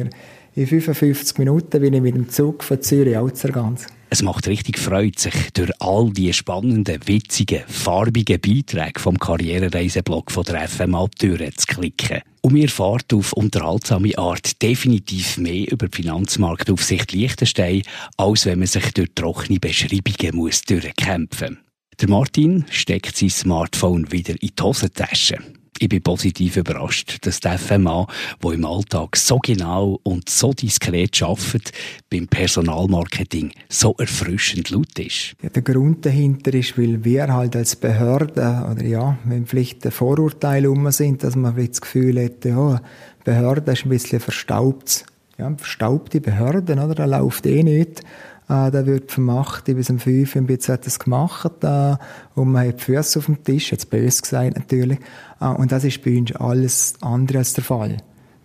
in 0.54 0.66
55 0.66 1.36
Minuten 1.36 1.82
bin 1.82 1.92
ich 1.92 2.00
mit 2.00 2.14
dem 2.14 2.30
Zug 2.30 2.64
von 2.64 2.80
Zürich 2.80 3.18
auch 3.18 3.30
zur 3.32 3.50
ganz. 3.50 3.86
Es 4.14 4.22
macht 4.22 4.46
richtig 4.46 4.78
Freude, 4.78 5.18
sich 5.18 5.34
durch 5.54 5.72
all 5.80 6.08
die 6.12 6.32
spannenden, 6.32 7.00
witzigen, 7.04 7.64
farbigen 7.66 8.40
Beiträge 8.40 9.00
vom 9.00 9.18
Karrierereiseblog 9.18 10.30
von 10.30 10.44
der 10.44 10.68
FMA 10.68 11.08
durchzuklicken. 11.18 12.20
Und 12.40 12.54
wir 12.54 12.62
erfahrt 12.62 13.12
auf 13.12 13.32
unterhaltsame 13.32 14.16
Art 14.16 14.62
definitiv 14.62 15.36
mehr 15.36 15.68
über 15.68 15.88
die 15.88 15.96
Finanzmarktaufsicht 15.96 17.10
Liechtenstein, 17.10 17.82
als 18.16 18.46
wenn 18.46 18.60
man 18.60 18.68
sich 18.68 18.88
durch 18.92 19.10
trockene 19.16 19.58
Beschreibungen 19.58 20.36
muss 20.36 20.62
durchkämpfen 20.62 21.54
muss. 21.54 21.98
Der 22.00 22.08
Martin 22.08 22.66
steckt 22.70 23.16
sein 23.16 23.30
Smartphone 23.30 24.12
wieder 24.12 24.40
in 24.40 24.50
die 24.56 24.62
Hosentasche. 24.62 25.38
Ich 25.80 25.88
bin 25.88 26.02
positiv 26.02 26.56
überrascht, 26.56 27.18
dass 27.22 27.40
der 27.40 27.58
FMA, 27.58 28.06
der 28.42 28.52
im 28.52 28.64
Alltag 28.64 29.16
so 29.16 29.38
genau 29.38 29.98
und 30.04 30.28
so 30.28 30.52
diskret 30.52 31.20
arbeitet, 31.20 31.72
beim 32.10 32.28
Personalmarketing 32.28 33.50
so 33.68 33.94
erfrischend 33.98 34.70
laut 34.70 34.96
ist. 34.98 35.34
Ja, 35.42 35.48
der 35.48 35.62
Grund 35.62 36.06
dahinter 36.06 36.54
ist, 36.54 36.78
weil 36.78 37.04
wir 37.04 37.32
halt 37.32 37.56
als 37.56 37.74
Behörde, 37.74 38.66
oder 38.70 38.84
ja, 38.84 39.18
wenn 39.24 39.46
vielleicht 39.46 39.84
Vorurteile 39.92 40.70
um 40.70 40.90
sind, 40.92 41.24
dass 41.24 41.34
man 41.34 41.56
das 41.56 41.80
Gefühl 41.80 42.24
hat, 42.24 42.44
ja, 42.44 42.80
Behörde 43.24 43.72
ist 43.72 43.84
ein 43.84 43.88
bisschen 43.88 44.20
verstaubt. 44.20 45.06
Ja, 45.38 45.52
verstaubte 45.56 46.20
Behörden, 46.20 46.78
oder? 46.78 46.94
Da 46.94 47.04
läuft 47.06 47.46
eh 47.46 47.62
nicht. 47.62 48.02
Äh, 48.48 48.70
der 48.70 48.86
wird 48.86 49.18
8 49.18 49.64
bis 49.64 49.90
um 49.90 49.98
5 49.98 50.36
im 50.36 50.46
BZ 50.46 50.84
das 50.84 50.98
gemacht 50.98 51.64
äh, 51.64 51.96
und 52.34 52.52
man 52.52 52.68
hat 52.68 52.80
die 52.80 52.84
Füße 52.84 53.18
auf 53.18 53.26
dem 53.26 53.42
Tisch, 53.42 53.72
jetzt 53.72 53.90
böse 53.90 54.20
gesagt 54.20 54.56
natürlich. 54.56 54.98
Äh, 55.40 55.46
und 55.46 55.72
das 55.72 55.84
ist 55.84 56.04
bei 56.04 56.18
uns 56.18 56.36
alles 56.36 56.94
andere 57.00 57.38
als 57.38 57.54
der 57.54 57.64
Fall. 57.64 57.96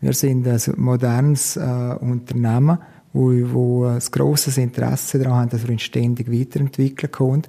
Wir 0.01 0.13
sind 0.13 0.48
ein 0.48 0.62
modernes 0.77 1.58
äh, 1.58 1.96
Unternehmen, 2.00 2.77
wo, 3.12 3.31
wo 3.51 3.86
ein 3.86 4.00
grosses 4.12 4.58
Interesse 4.58 5.19
daran 5.19 5.34
haben, 5.34 5.50
dass 5.50 5.63
wir 5.63 5.72
uns 5.72 5.81
ständig 5.81 6.31
weiterentwickeln 6.31 7.12
können. 7.12 7.43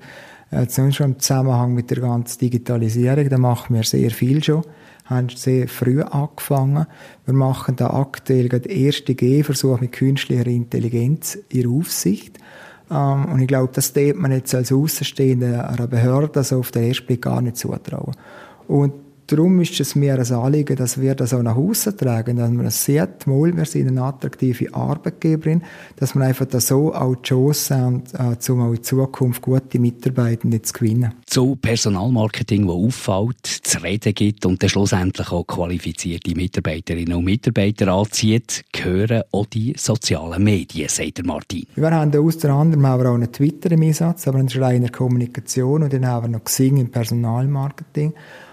Äh, 0.51 0.67
schon 0.91 1.13
im 1.13 1.19
Zusammenhang 1.21 1.75
mit 1.75 1.91
der 1.91 2.01
ganzen 2.01 2.41
Digitalisierung, 2.41 3.29
da 3.29 3.39
machen 3.39 3.77
wir 3.77 3.85
sehr 3.85 4.11
viel 4.11 4.43
schon 4.43 4.65
haben 5.11 5.29
sehr 5.29 5.69
früh 5.69 6.01
angefangen. 6.01 6.87
Wir 7.27 7.35
machen 7.35 7.77
da 7.77 7.91
aktuell 7.91 8.49
den 8.49 8.65
ersten 8.65 9.17
Gehversuch 9.17 9.81
mit 9.81 9.93
künstlicher 9.93 10.47
Intelligenz 10.47 11.37
in 11.49 11.69
Aufsicht. 11.69 12.39
Ähm, 12.91 13.27
und 13.27 13.41
ich 13.41 13.49
glaube, 13.49 13.73
das 13.75 13.93
tut 13.93 14.17
man 14.17 14.33
jetzt 14.33 14.55
als 14.55 14.73
Außenstehender 14.73 15.69
einer 15.69 15.89
Behörde 15.89 16.43
so 16.45 16.61
auf 16.61 16.71
den 16.71 16.85
ersten 16.85 17.07
Blick 17.07 17.23
gar 17.23 17.43
nicht 17.43 17.57
zutrauen. 17.57 18.17
Und 18.69 18.93
Darum 19.31 19.61
ist 19.61 19.79
es 19.79 19.95
mir 19.95 20.15
ein 20.19 20.33
Anliegen, 20.33 20.75
dass 20.75 21.01
wir 21.01 21.15
das 21.15 21.33
auch 21.33 21.43
nach 21.43 21.55
Hause 21.55 21.97
tragen, 21.97 22.39
dass 22.39 22.51
man 22.51 22.67
es 22.67 22.85
sieht, 22.85 23.29
mal, 23.29 23.57
wir 23.57 23.65
sind 23.65 23.87
eine 23.87 24.03
attraktive 24.03 24.75
Arbeitgeberin, 24.75 25.63
dass 25.95 26.17
man 26.17 26.27
einfach 26.27 26.47
da 26.47 26.59
so 26.59 26.93
auch 26.93 27.15
die 27.15 27.29
Chance 27.29 27.77
haben, 27.77 28.03
äh, 28.19 28.51
um 28.51 28.61
auch 28.61 28.73
in 28.73 28.83
Zukunft 28.83 29.41
gute 29.41 29.79
Mitarbeitende 29.79 30.61
zu 30.63 30.73
gewinnen. 30.73 31.15
Zu 31.27 31.55
Personalmarketing, 31.55 32.67
das 32.67 32.75
auffällt, 32.75 33.47
zu 33.47 33.79
reden 33.79 34.15
gibt 34.15 34.47
und 34.47 34.61
dann 34.61 34.69
schlussendlich 34.69 35.31
auch 35.31 35.47
qualifizierte 35.47 36.35
Mitarbeiterinnen 36.35 37.15
und 37.15 37.25
Mitarbeiter 37.25 37.87
anzieht, 37.87 38.65
gehören 38.73 39.23
auch 39.31 39.47
die 39.47 39.75
sozialen 39.77 40.43
Medien, 40.43 40.89
sagt 40.89 41.25
Martin. 41.25 41.67
Wir 41.77 41.89
haben 41.93 42.13
unter 42.13 42.51
anderem 42.51 42.85
auch 42.85 43.15
einen 43.15 43.31
Twitter 43.31 43.71
im 43.71 43.83
Einsatz, 43.83 44.27
aber 44.27 44.39
eine 44.39 44.61
reine 44.61 44.89
Kommunikation 44.89 45.85
und 45.85 45.93
dann 45.93 46.05
haben 46.05 46.25
wir 46.25 46.39
noch 46.39 46.45
Xing 46.45 46.79
im 46.79 46.91
Personalmarketing. 46.91 48.13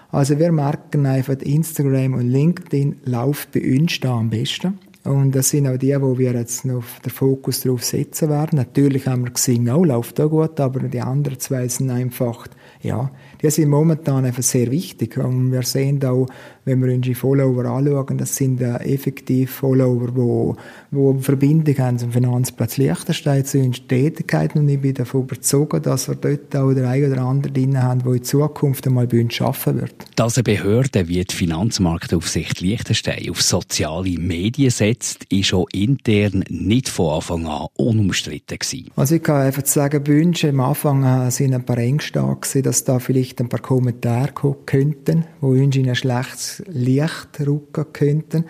Also 0.09 0.39
wir 0.39 0.51
merken 0.51 1.05
einfach, 1.05 1.35
Instagram 1.35 2.13
und 2.13 2.29
LinkedIn 2.29 2.97
läuft 3.05 3.51
bei 3.51 3.61
uns 3.77 3.99
da 3.99 4.17
am 4.17 4.29
besten. 4.29 4.79
Und 5.03 5.35
das 5.35 5.49
sind 5.51 5.67
auch 5.67 5.77
die, 5.77 5.95
wo 6.01 6.17
wir 6.17 6.33
jetzt 6.33 6.65
noch 6.65 6.83
den 7.03 7.11
Fokus 7.11 7.61
drauf 7.61 7.83
setzen 7.83 8.29
werden. 8.29 8.57
Natürlich 8.57 9.07
haben 9.07 9.23
wir 9.23 9.31
gesehen, 9.31 9.69
auch 9.69 9.85
läuft 9.85 10.19
auch 10.19 10.29
gut, 10.29 10.59
aber 10.59 10.81
die 10.81 10.99
anderen 10.99 11.39
zwei 11.39 11.67
sind 11.69 11.89
einfach, 11.91 12.47
ja, 12.81 13.09
die 13.41 13.49
sind 13.49 13.69
momentan 13.69 14.25
einfach 14.25 14.43
sehr 14.43 14.71
wichtig. 14.71 15.17
Und 15.17 15.51
wir 15.51 15.63
sehen 15.63 16.03
auch, 16.03 16.27
wenn 16.65 16.83
wir 16.83 16.93
unsere 16.93 17.15
Follower 17.15 17.65
anschauen, 17.65 18.17
das 18.17 18.35
sind 18.35 18.61
äh, 18.61 18.75
effektiv 18.79 19.51
Follower, 19.51 20.09
wo, 20.13 20.55
wo 20.91 21.17
Verbindung 21.19 21.77
haben 21.77 21.97
zum 21.97 22.11
Finanzplatz 22.11 22.77
Liechtenstein, 22.77 23.45
zu 23.45 23.59
unseren 23.59 23.87
Tätigkeiten. 23.87 24.59
Und 24.59 24.69
ich 24.69 24.81
bin 24.81 24.93
davon 24.93 25.21
überzeugt, 25.21 25.85
dass 25.85 26.09
wir 26.09 26.15
dort 26.15 26.55
auch 26.55 26.73
der 26.73 26.89
eine 26.89 27.07
oder 27.07 27.21
andere 27.21 27.53
drin 27.53 27.81
haben, 27.81 28.03
der 28.03 28.13
in 28.13 28.23
Zukunft 28.23 28.85
einmal 28.85 29.07
bei 29.07 29.21
uns 29.21 29.39
arbeiten 29.39 29.81
wird. 29.81 29.95
Dass 30.15 30.37
eine 30.37 30.43
Behörde 30.43 31.07
wie 31.07 31.23
die 31.23 31.35
Finanzmarktaufsicht 31.35 32.59
Liechtenstein 32.59 33.29
auf 33.29 33.41
soziale 33.41 34.17
Medien 34.19 34.71
setzt, 34.71 35.23
ist 35.29 35.47
schon 35.47 35.65
intern 35.71 36.43
nicht 36.49 36.89
von 36.89 37.15
Anfang 37.15 37.47
an 37.47 37.67
unumstritten 37.75 38.59
gewesen. 38.59 38.91
Also 38.95 39.15
ich 39.15 39.23
kann 39.23 39.41
einfach 39.41 39.65
sagen, 39.65 40.03
bei 40.03 40.21
uns 40.21 40.43
am 40.43 40.59
Anfang 40.59 41.03
äh, 41.03 41.31
sind 41.31 41.53
ein 41.53 41.65
paar 41.65 41.77
Ängste 41.77 42.19
da 42.19 42.33
gewesen, 42.33 42.63
dass 42.63 42.83
da 42.83 42.99
vielleicht 42.99 43.26
ein 43.39 43.49
paar 43.49 43.59
Kommentare 43.59 44.31
kommen 44.31 44.65
könnten, 44.65 45.25
wo 45.41 45.49
uns 45.49 45.75
in 45.75 45.89
ein 45.89 45.95
schlechtes 45.95 46.63
Licht 46.67 47.39
rücken 47.39 47.85
könnten. 47.93 48.45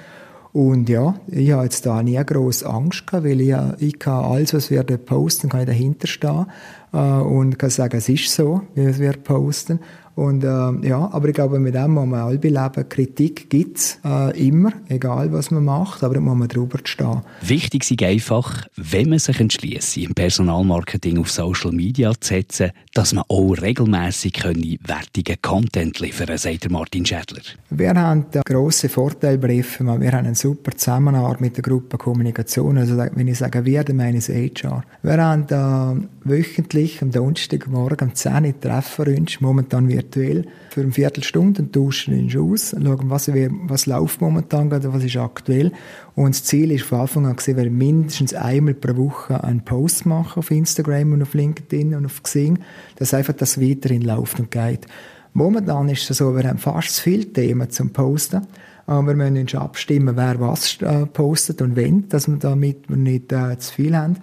Und 0.54 0.90
ja, 0.90 1.16
ich 1.28 1.52
habe 1.52 1.66
jetzt 1.66 1.86
da 1.86 2.02
nie 2.02 2.16
groß 2.16 2.64
Angst 2.64 3.06
gehabt, 3.06 3.26
weil 3.26 3.42
ich, 3.42 3.56
ich 3.80 4.00
kann 4.00 4.26
alles, 4.26 4.54
was 4.54 4.72
wir 4.72 4.84
posten, 4.84 5.50
kann 5.50 5.62
ich 5.62 5.68
dahinter 5.68 6.08
stehen 6.08 6.48
äh, 6.94 6.98
und 6.98 7.60
kann 7.60 7.70
sagen, 7.70 7.98
es 7.98 8.10
ist 8.10 8.34
so, 8.34 8.62
wie 8.74 8.98
wir 8.98 9.14
posten. 9.14 9.80
Und 10.18 10.44
äh, 10.44 10.88
ja, 10.88 11.10
aber 11.12 11.28
ich 11.28 11.36
glaube, 11.36 11.60
mit 11.60 11.76
dem 11.76 11.92
muss 11.92 12.08
man 12.08 12.22
alle 12.22 12.38
leben. 12.38 12.90
Kritik 12.90 13.52
gibt 13.52 13.78
es 13.78 14.00
äh, 14.04 14.48
immer, 14.48 14.72
egal 14.90 15.32
was 15.32 15.52
man 15.52 15.66
macht, 15.66 16.04
aber 16.04 16.16
da 16.16 16.20
muss 16.20 16.36
man 16.36 16.48
drüber 16.48 16.80
stehen. 16.86 17.22
Wichtig 17.42 17.92
ist 17.92 18.02
einfach, 18.02 18.66
wenn 18.76 19.10
man 19.10 19.20
sich 19.20 19.40
entschließt, 19.40 19.98
im 19.98 20.16
Personalmarketing 20.16 21.20
auf 21.20 21.30
Social 21.30 21.72
Media 21.72 22.14
zu 22.20 22.34
setzen, 22.34 22.72
dass 22.96 23.14
man 23.14 23.26
auch 23.28 23.52
regelmässig 23.62 24.44
wertigen 24.44 25.38
Content 25.40 26.00
liefern 26.00 26.26
kann, 26.26 26.38
sagt 26.40 26.72
Martin 26.72 27.06
Schädler. 27.06 27.44
Wir 27.70 27.90
haben 27.90 28.26
einen 28.32 28.44
grossen 28.44 28.90
Vorteil 28.90 29.38
bei 29.38 29.50
Wir 29.50 29.88
haben 29.88 30.02
eine 30.02 30.34
super 30.34 30.72
Zusammenarbeit 30.76 31.42
mit 31.42 31.58
der 31.58 31.62
Gruppe 31.62 32.00
Kommunikation. 32.00 32.80
Also 32.80 32.98
wenn 32.98 33.28
ich 33.28 33.38
sage 33.38 33.64
wir, 33.66 33.84
dann 33.84 33.98
meine 33.98 34.18
ich 34.18 34.30
HR. 34.30 34.84
Wir 35.04 35.24
haben 35.24 35.44
äh, 35.44 36.08
wöchentlich 36.28 37.04
am 37.04 37.12
Donnerstagmorgen 37.12 38.10
um 38.10 38.16
10 38.16 38.46
Uhr 38.46 38.60
treffen. 38.60 39.28
Momentan 39.42 39.88
wird 39.88 40.07
virtuell 40.08 40.46
für 40.70 40.82
eine 40.82 40.92
Viertelstunde 40.92 41.62
und 41.62 41.74
tauschen 41.74 42.14
ihn 42.14 42.40
aus, 42.40 42.72
schauen, 42.72 43.10
was, 43.10 43.28
was 43.28 43.86
läuft 43.86 44.22
momentan 44.22 44.70
gerade, 44.70 44.94
was 44.94 45.04
ist 45.04 45.18
aktuell. 45.18 45.72
Und 46.16 46.36
das 46.36 46.44
Ziel 46.44 46.72
ist 46.72 46.84
von 46.86 47.02
Anfang 47.02 47.26
an 47.26 47.36
gesehen, 47.36 47.58
wir 47.58 47.70
mindestens 47.70 48.34
einmal 48.34 48.74
pro 48.74 48.96
Woche 48.98 49.44
einen 49.44 49.64
Post 49.64 50.06
machen 50.06 50.40
auf 50.40 50.52
Instagram 50.52 51.14
und 51.14 51.22
auf 51.22 51.34
LinkedIn 51.34 51.96
und 51.96 52.06
auf 52.06 52.24
Xing, 52.24 52.60
dass 52.96 53.14
einfach 53.14 53.34
das 53.34 53.62
weiterhin 53.62 54.02
läuft 54.02 54.40
und 54.40 54.52
geht. 54.52 54.88
Momentan 55.34 55.90
ist 55.90 56.10
es 56.10 56.18
so, 56.18 56.36
wir 56.36 56.48
haben 56.48 56.58
fast 56.58 56.96
zu 56.96 57.04
viele 57.04 57.32
Themen 57.32 57.70
zum 57.70 57.92
Posten. 57.92 58.48
Aber 58.88 59.08
wir 59.08 59.16
müssen 59.16 59.38
uns 59.38 59.54
abstimmen, 59.54 60.16
wer 60.16 60.40
was 60.40 60.82
äh, 60.82 61.06
postet 61.06 61.62
und 61.62 61.76
wenn, 61.76 62.08
damit 62.08 62.90
wir 62.90 62.96
nicht 62.96 63.34
äh, 63.34 63.60
zu 63.60 63.74
viel 63.74 63.96
haben. 63.98 64.16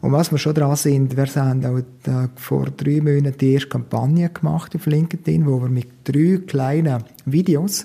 Und 0.00 0.12
was 0.12 0.30
wir 0.30 0.38
schon 0.38 0.54
dran 0.54 0.76
sind, 0.76 1.16
wir 1.16 1.26
haben 1.26 1.64
auch 1.64 1.78
äh, 1.78 2.28
vor 2.36 2.66
drei 2.70 3.00
Monaten 3.00 3.36
die 3.38 3.52
erste 3.52 3.68
Kampagne 3.68 4.30
gemacht 4.30 4.74
auf 4.74 4.86
LinkedIn, 4.86 5.46
wo 5.46 5.60
wir 5.60 5.68
mit 5.68 5.88
drei 6.04 6.38
kleinen 6.46 7.04
Videos 7.26 7.84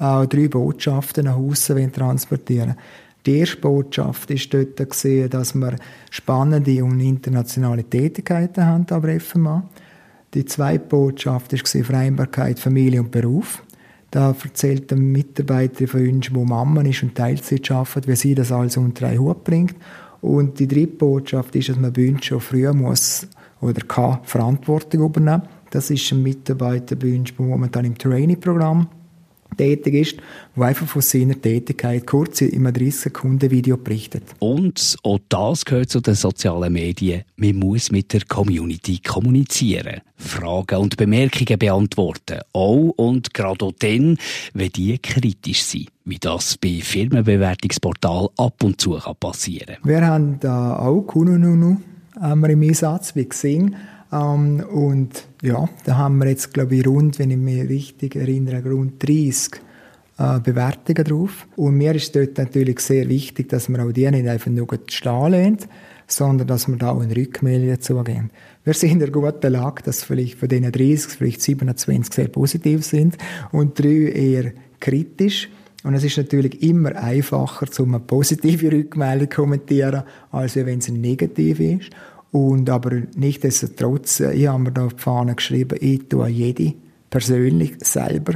äh, 0.00 0.26
drei 0.26 0.48
Botschaften 0.48 1.26
nach 1.26 1.36
Hause 1.36 1.90
transportieren 1.92 2.76
Die 3.26 3.38
erste 3.38 3.58
Botschaft 3.58 4.30
ist 4.30 4.52
dort 4.54 4.76
gesehen, 4.76 5.28
dass 5.28 5.54
wir 5.54 5.76
spannende 6.10 6.82
und 6.82 7.00
internationale 7.00 7.84
Tätigkeiten 7.84 8.64
haben 8.64 8.86
aber 8.90 9.20
FMA. 9.20 9.68
Die 10.32 10.44
zweite 10.44 10.86
Botschaft 10.86 11.52
war 11.52 11.84
Vereinbarkeit 11.84 12.58
Familie 12.58 13.00
und 13.00 13.10
Beruf. 13.10 13.62
Da 14.10 14.34
erzählt 14.42 14.92
eine 14.92 15.02
Mitarbeiterin 15.02 15.88
von 15.88 16.08
uns, 16.08 16.26
die 16.26 16.32
Mama 16.32 16.82
ist 16.82 17.02
und 17.02 17.14
Teilzeit 17.14 17.70
arbeitet, 17.70 18.08
wie 18.08 18.16
sie 18.16 18.34
das 18.34 18.50
alles 18.50 18.76
unter 18.76 19.06
einen 19.06 19.20
Hut 19.20 19.44
bringt. 19.44 19.76
Und 20.20 20.58
die 20.58 20.68
dritte 20.68 20.96
Botschaft 20.96 21.56
ist, 21.56 21.70
dass 21.70 21.78
man 21.78 21.94
uns 21.94 22.24
schon 22.24 22.40
früher 22.40 22.74
muss 22.74 23.26
oder 23.60 23.80
kann 23.86 24.18
Verantwortung 24.24 25.04
übernehmen. 25.04 25.42
Das 25.70 25.90
ist 25.90 26.10
ein 26.12 26.22
Mitarbeiter 26.22 26.96
bei 26.96 27.16
uns, 27.16 27.34
der 27.34 27.46
momentan 27.46 27.84
im 27.84 27.96
Trainee-Programm 27.96 28.88
tätig 29.56 29.94
ist, 29.94 30.16
der 30.56 30.64
einfach 30.64 30.86
von 30.86 31.02
seiner 31.02 31.40
Tätigkeit 31.40 32.06
kurz 32.06 32.40
in 32.40 32.66
einem 32.66 32.74
30 32.74 32.94
Sekunden 32.94 33.50
Video 33.50 33.76
berichtet. 33.76 34.22
Und 34.38 34.96
auch 35.02 35.18
das 35.28 35.64
gehört 35.64 35.90
zu 35.90 36.00
den 36.00 36.14
sozialen 36.14 36.72
Medien. 36.72 37.22
Man 37.36 37.56
muss 37.56 37.90
mit 37.90 38.12
der 38.12 38.22
Community 38.28 38.98
kommunizieren, 38.98 40.00
Fragen 40.16 40.76
und 40.76 40.96
Bemerkungen 40.96 41.58
beantworten. 41.58 42.40
Auch 42.52 42.92
und 42.96 43.34
gerade 43.34 43.64
auch 43.64 43.72
dann, 43.78 44.18
wenn 44.54 44.70
die 44.70 44.98
kritisch 44.98 45.62
sind 45.62 45.88
wie 46.10 46.18
das 46.18 46.58
bei 46.58 46.80
Firmenbewertungsportalen 46.82 48.30
ab 48.36 48.64
und 48.64 48.80
zu 48.80 48.98
passieren 49.20 49.76
kann. 49.76 49.88
Wir 49.88 50.06
haben 50.06 50.40
da 50.40 50.76
auch 50.76 51.02
Kununu 51.02 51.76
im 52.20 52.44
Einsatz, 52.44 53.14
wie 53.14 53.28
gesehen. 53.28 53.76
Ähm, 54.12 54.60
und 54.60 55.26
ja, 55.42 55.68
da 55.84 55.96
haben 55.96 56.18
wir 56.18 56.28
jetzt, 56.28 56.52
glaube 56.52 56.76
ich, 56.76 56.86
rund, 56.86 57.18
wenn 57.18 57.30
ich 57.30 57.36
mich 57.36 57.68
richtig 57.68 58.16
erinnere, 58.16 58.68
rund 58.68 59.02
30 59.02 59.60
äh, 60.18 60.40
Bewertungen 60.40 61.04
drauf. 61.04 61.46
Und 61.56 61.76
mir 61.76 61.94
ist 61.94 62.14
dort 62.14 62.38
natürlich 62.38 62.80
sehr 62.80 63.08
wichtig, 63.08 63.48
dass 63.48 63.68
man 63.68 63.80
auch 63.80 63.92
die 63.92 64.10
nicht 64.10 64.28
einfach 64.28 64.50
nur 64.50 64.66
stehen 64.86 65.30
lässt, 65.30 65.68
sondern 66.06 66.46
dass 66.46 66.68
wir 66.68 66.76
da 66.76 66.90
auch 66.90 67.02
in 67.02 67.12
Rückmeldungen 67.12 67.80
zugehen. 67.80 68.30
Wir 68.64 68.74
sind 68.74 68.92
in 68.92 68.98
der 68.98 69.10
guten 69.10 69.52
Lage, 69.52 69.82
dass 69.84 70.02
vielleicht 70.02 70.38
von 70.38 70.48
diesen 70.48 70.70
30 70.70 71.12
vielleicht 71.12 71.40
27 71.40 72.12
sehr 72.12 72.28
positiv 72.28 72.84
sind 72.84 73.16
und 73.52 73.78
drei 73.78 74.12
eher 74.12 74.52
kritisch. 74.80 75.48
Und 75.82 75.94
es 75.94 76.04
ist 76.04 76.18
natürlich 76.18 76.62
immer 76.62 76.94
einfacher, 76.96 77.66
um 77.82 77.94
eine 77.94 78.04
positive 78.04 78.70
Rückmeldung 78.70 79.30
zu 79.30 79.36
kommentieren, 79.36 80.02
als 80.30 80.56
wenn 80.56 80.80
es 80.80 80.88
eine 80.90 80.98
negative 80.98 81.72
ist. 81.72 81.90
Und 82.32 82.70
aber 82.70 83.02
nichtsdestotrotz, 83.16 84.20
äh, 84.20 84.32
ich 84.32 84.46
habe 84.46 84.62
mir 84.62 84.72
da 84.72 84.86
auf 84.86 84.94
die 84.94 85.02
Fahne 85.02 85.34
geschrieben, 85.34 85.78
ich 85.80 86.08
tue 86.08 86.28
jede 86.28 86.74
persönlich 87.08 87.74
selber 87.80 88.34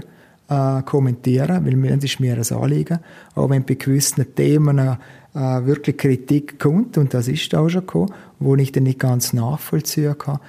äh, 0.49 0.83
kommentieren, 0.83 1.65
weil 1.65 1.97
das 1.97 2.05
ist 2.05 2.21
mir 2.21 2.37
ein 2.37 2.57
Anliegen. 2.57 2.99
Aber 3.35 3.51
wenn 3.51 3.65
bei 3.65 3.75
gewissen 3.75 4.35
Themen 4.35 4.79
äh, 4.79 4.97
wirklich 5.35 5.97
Kritik 5.97 6.59
kommt, 6.59 6.99
und 6.99 7.15
das 7.15 7.29
ist 7.29 7.55
auch 7.55 7.69
schon 7.69 7.83
gekommen, 7.83 8.13
wo 8.41 8.57
ich 8.57 8.73
dann 8.73 8.85
nicht 8.85 8.99
ganz 8.99 9.33
nachvollziehen 9.33 10.19
kann, 10.19 10.41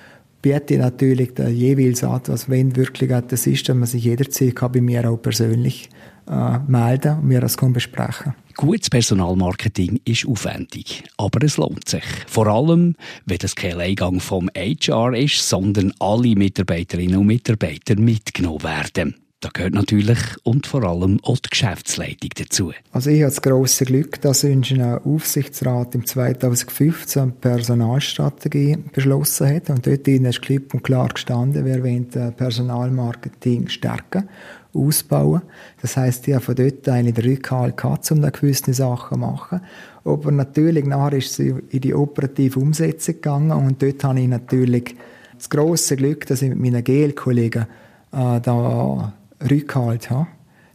biete 0.41 0.75
ich 0.75 0.79
natürlich 0.79 1.31
jeweils 1.37 2.03
etwas, 2.03 2.49
wenn 2.49 2.75
wirklich 2.75 3.11
das 3.27 3.47
ist, 3.47 3.67
dass 3.67 3.75
man 3.75 3.87
sich 3.87 4.03
jederzeit 4.03 4.55
kann 4.55 4.71
bei 4.71 4.81
mir 4.81 5.09
auch 5.09 5.17
persönlich 5.17 5.89
äh, 6.29 6.59
melden 6.67 7.19
und 7.19 7.25
mir 7.25 7.41
das 7.41 7.57
besprechen 7.57 8.33
Gutes 8.57 8.89
Personalmarketing 8.89 9.99
ist 10.05 10.25
aufwendig, 10.25 11.03
aber 11.17 11.43
es 11.43 11.57
lohnt 11.57 11.89
sich. 11.89 12.05
Vor 12.25 12.47
allem, 12.47 12.95
wenn 13.25 13.37
das 13.37 13.53
kein 13.53 13.81
Eingang 13.81 14.21
vom 14.21 14.49
HR 14.55 15.13
ist, 15.13 15.49
sondern 15.49 15.93
alle 15.99 16.35
Mitarbeiterinnen 16.37 17.17
und 17.17 17.27
Mitarbeiter 17.27 17.99
mitgenommen 17.99 18.63
werden. 18.63 19.15
Da 19.41 19.49
gehört 19.53 19.73
natürlich 19.73 20.17
und 20.43 20.65
vor 20.65 20.83
allem 20.85 21.19
auch 21.21 21.37
die 21.37 21.49
Geschäftsleitung 21.49 22.29
dazu. 22.35 22.71
Also 22.91 23.09
ich 23.09 23.21
habe 23.21 23.29
das 23.29 23.41
grosse 23.41 23.85
Glück, 23.85 24.21
dass 24.21 24.45
unser 24.45 25.05
Aufsichtsrat 25.05 25.93
im 25.93 26.05
2015 26.05 27.21
eine 27.21 27.31
Personalstrategie 27.33 28.77
beschlossen 28.93 29.53
hat 29.53 29.69
und 29.69 29.85
dort 29.85 30.07
ist 30.07 30.41
klipp 30.41 30.73
und 30.73 30.83
klar 30.83 31.09
gestanden, 31.09 31.65
wir 31.65 31.83
wollen 31.83 32.07
Personalmarketing 32.37 33.67
stärken 33.67 34.29
ausbauen. 34.75 35.41
Das 35.81 35.97
heißt, 35.97 36.27
ich 36.27 36.33
habe 36.33 36.43
von 36.43 36.55
dort 36.55 36.87
einen 36.89 37.13
den 37.13 37.25
Rückhalt 37.25 37.77
gehabt, 37.77 38.11
um 38.11 38.21
gewisse 38.21 38.73
Sachen 38.73 39.15
zu 39.15 39.19
machen. 39.19 39.61
Aber 40.03 40.31
natürlich, 40.31 40.85
nachher 40.85 41.17
ist 41.17 41.39
es 41.39 41.39
in 41.39 41.81
die 41.81 41.93
operative 41.93 42.59
Umsetzung 42.59 43.15
gegangen 43.15 43.51
und 43.51 43.81
dort 43.81 44.03
habe 44.03 44.19
ich 44.19 44.27
natürlich 44.27 44.95
das 45.35 45.49
grosse 45.49 45.95
Glück, 45.95 46.25
dass 46.27 46.41
ich 46.41 46.49
mit 46.49 46.59
meinen 46.59 46.83
GL-Kollegen 46.83 47.65
äh, 48.11 48.39
da 48.41 49.13
Rückhalt 49.49 50.09
habe, 50.09 50.27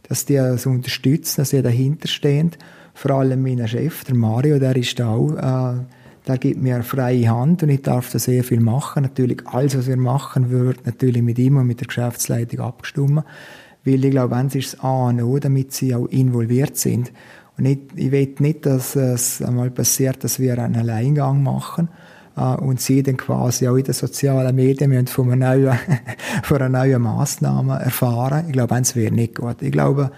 dass 0.03 0.27
die 0.27 0.35
das 0.35 0.67
unterstützen, 0.67 1.41
dass 1.41 1.51
sie 1.51 1.63
dahinter 1.63 2.09
stehen. 2.09 2.53
Vor 2.95 3.13
allem 3.13 3.43
mein 3.43 3.67
Chef, 3.67 4.05
der 4.05 4.15
Mario, 4.15 4.59
der 4.59 4.77
ist 4.77 4.99
da 4.99 5.09
auch, 5.09 5.33
äh, 5.37 5.81
der 6.27 6.39
gibt 6.39 6.61
mir 6.61 6.83
freie 6.83 7.29
Hand 7.29 7.63
und 7.63 7.71
ich 7.71 7.83
darf 7.83 8.11
da 8.11 8.19
sehr 8.19 8.45
viel 8.45 8.61
machen. 8.61 9.03
Natürlich, 9.03 9.47
alles, 9.47 9.77
was 9.77 9.87
wir 9.87 9.97
machen, 9.97 10.51
wird 10.51 10.85
natürlich 10.87 11.23
mit 11.23 11.39
ihm 11.39 11.57
und 11.57 11.67
mit 11.67 11.81
der 11.81 11.87
Geschäftsleitung 11.87 12.61
abgestimmt. 12.61 13.25
Weil 13.85 14.05
ich 14.05 14.11
glaube, 14.11 14.37
eins 14.37 14.55
ist 14.55 14.75
das 14.75 14.81
A 14.81 15.09
und 15.09 15.23
O, 15.23 15.39
damit 15.39 15.73
sie 15.73 15.95
auch 15.95 16.07
involviert 16.07 16.77
sind. 16.77 17.13
Und 17.57 17.67
ich, 17.67 17.79
ich 17.95 18.11
will 18.11 18.35
nicht, 18.39 18.67
dass 18.67 18.97
es 18.97 19.43
einmal 19.43 19.71
passiert, 19.71 20.25
dass 20.25 20.39
wir 20.39 20.59
einen 20.59 20.77
Alleingang 20.77 21.43
machen 21.43 21.89
äh, 22.37 22.55
und 22.57 22.81
sie 22.81 23.03
dann 23.03 23.17
quasi 23.17 23.69
auch 23.69 23.77
in 23.77 23.85
den 23.85 23.95
sozialen 23.95 24.55
Medien 24.55 25.07
von 25.07 25.33
einer 25.33 25.57
neuen, 25.57 25.79
von 26.43 26.63
einer 26.63 26.85
neuen 26.85 27.03
Massnahme 27.03 27.79
erfahren. 27.79 28.47
Ich 28.47 28.53
glaube, 28.53 28.75
eins 28.75 28.97
wäre 28.97 29.13
nicht 29.13 29.37
gut. 29.37 29.63
Ich 29.63 29.73
glaube, 29.73 30.11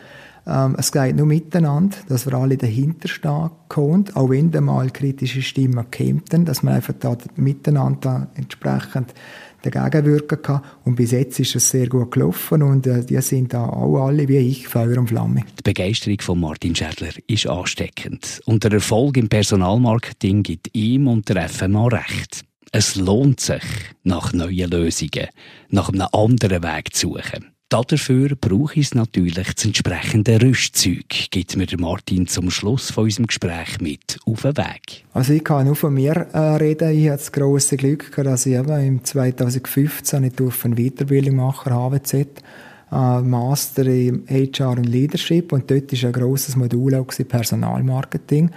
ähm, 0.47 0.75
es 0.79 0.91
geht 0.91 1.17
nur 1.17 1.27
miteinander, 1.27 1.97
dass 2.09 2.27
wir 2.27 2.35
alle 2.35 2.57
dahinter 2.57 3.09
stehen 3.09 3.51
können, 3.69 4.07
auch 4.15 4.31
wenn 4.31 4.51
dann 4.51 4.65
mal 4.65 4.91
kritische 4.91 5.43
Stimmen 5.43 5.91
kämen, 5.91 6.23
dass 6.45 6.63
man 6.63 6.75
einfach 6.75 6.95
da 6.99 7.17
miteinander 7.37 8.29
entsprechend 8.35 9.15
dagegen 9.63 10.07
wirken 10.07 10.43
kann. 10.43 10.63
Und 10.85 10.97
bis 10.97 11.13
jetzt 11.13 11.39
ist 11.41 11.57
es 11.57 11.71
sehr 11.71 11.89
gut 11.89 12.11
gelaufen 12.11 12.63
und 12.63 12.87
äh, 12.87 13.05
die 13.05 13.21
sind 13.21 13.55
da 13.55 13.65
auch 13.65 14.07
alle 14.07 14.29
wie 14.29 14.39
ich 14.39 14.69
Feuer 14.69 14.99
und 14.99 15.09
Flamme. 15.09 15.43
Die 15.59 15.63
Begeisterung 15.63 16.21
von 16.21 16.41
Martin 16.41 16.75
Schädler 16.75 17.13
ist 17.27 17.47
ansteckend 17.47 18.41
und 18.45 18.65
der 18.65 18.73
Erfolg 18.73 19.17
im 19.17 19.29
Personalmarketing 19.29 20.43
gibt 20.43 20.75
ihm 20.75 21.09
und 21.09 21.29
der 21.29 21.49
FMA 21.49 21.89
recht. 21.89 22.45
Es 22.73 22.97
lohnt 22.97 23.41
sich, 23.41 23.63
nach 24.03 24.33
neuen 24.33 24.71
Lösungen, 24.71 25.29
nach 25.69 25.91
einem 25.91 26.07
anderen 26.13 26.63
Weg 26.63 26.95
zu 26.95 27.09
suchen. 27.11 27.52
Dafür 27.73 28.37
brauche 28.39 28.79
ich 28.79 28.95
natürlich 28.95 29.33
das 29.33 29.65
entsprechende 29.65 30.43
Rüstzeug, 30.43 31.09
gibt 31.31 31.57
mir 31.57 31.67
Martin 31.79 32.27
zum 32.27 32.51
Schluss 32.51 32.91
von 32.91 33.05
unserem 33.05 33.29
Gespräch 33.29 33.81
mit 33.81 34.19
auf 34.27 34.43
den 34.43 34.59
Weg. 34.59 35.07
Also 35.15 35.33
ich 35.33 35.43
kann 35.43 35.65
nur 35.65 35.75
von 35.75 35.95
mir 35.95 36.15
äh, 36.35 36.39
reden. 36.57 36.91
Ich 36.91 37.09
hatte 37.09 37.17
das 37.17 37.33
grosse 37.33 37.79
Glück, 37.79 38.15
dass 38.15 38.45
ich 38.45 38.57
eben 38.57 38.79
im 38.79 39.03
2015 39.03 40.23
ich 40.25 40.33
eine 40.39 40.77
Weiterbildung 40.77 41.37
mache, 41.37 41.71
HWZ, 41.71 42.43
Master 42.91 43.87
im 43.87 44.25
HR 44.29 44.73
und 44.73 44.85
Leadership 44.85 45.51
und 45.51 45.71
dort 45.71 45.91
war 45.91 46.09
ein 46.11 46.13
grosses 46.13 46.57
Modul 46.57 46.95
auch 46.95 47.07
Personalmarketing 47.07 48.51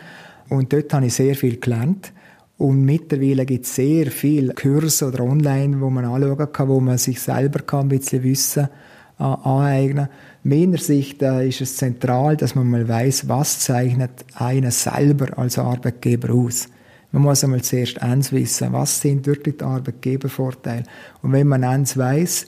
und 0.50 0.74
dort 0.74 0.94
habe 0.94 1.06
ich 1.06 1.14
sehr 1.14 1.36
viel 1.36 1.58
gelernt. 1.62 2.12
Und 2.58 2.84
mittlerweile 2.84 3.46
gibt 3.46 3.66
es 3.66 3.76
sehr 3.76 4.12
viele 4.12 4.54
Kurse 4.54 5.08
oder 5.08 5.24
online, 5.24 5.80
wo 5.80 5.90
man 5.90 6.04
anschauen 6.04 6.52
kann, 6.52 6.68
wo 6.68 6.82
man 6.82 6.98
sich 6.98 7.22
selber 7.22 7.60
kann 7.60 7.86
ein 7.86 7.90
bisschen 7.90 8.22
wissen 8.24 8.64
kann 8.66 8.95
aneignen. 9.18 10.10
Meiner 10.44 10.78
Sicht 10.78 11.22
äh, 11.22 11.48
ist 11.48 11.62
es 11.62 11.78
zentral, 11.78 12.38
dass 12.38 12.56
man 12.56 12.70
mal 12.70 12.88
weiß, 12.88 13.28
was 13.28 13.60
zeichnet 13.60 14.26
einen 14.36 14.72
selber 14.72 15.38
als 15.38 15.58
Arbeitgeber 15.58 16.34
aus. 16.34 16.68
Man 17.12 17.24
muss 17.24 17.44
einmal 17.44 17.62
zuerst 17.62 18.02
eins 18.02 18.32
wissen, 18.32 18.74
was 18.74 19.00
sind 19.00 19.26
wirklich 19.26 19.58
die 19.58 19.64
Arbeitgebervorteile. 19.64 20.84
Und 21.22 21.32
wenn 21.32 21.48
man 21.48 21.64
eins 21.64 21.98
weiß, 21.98 22.48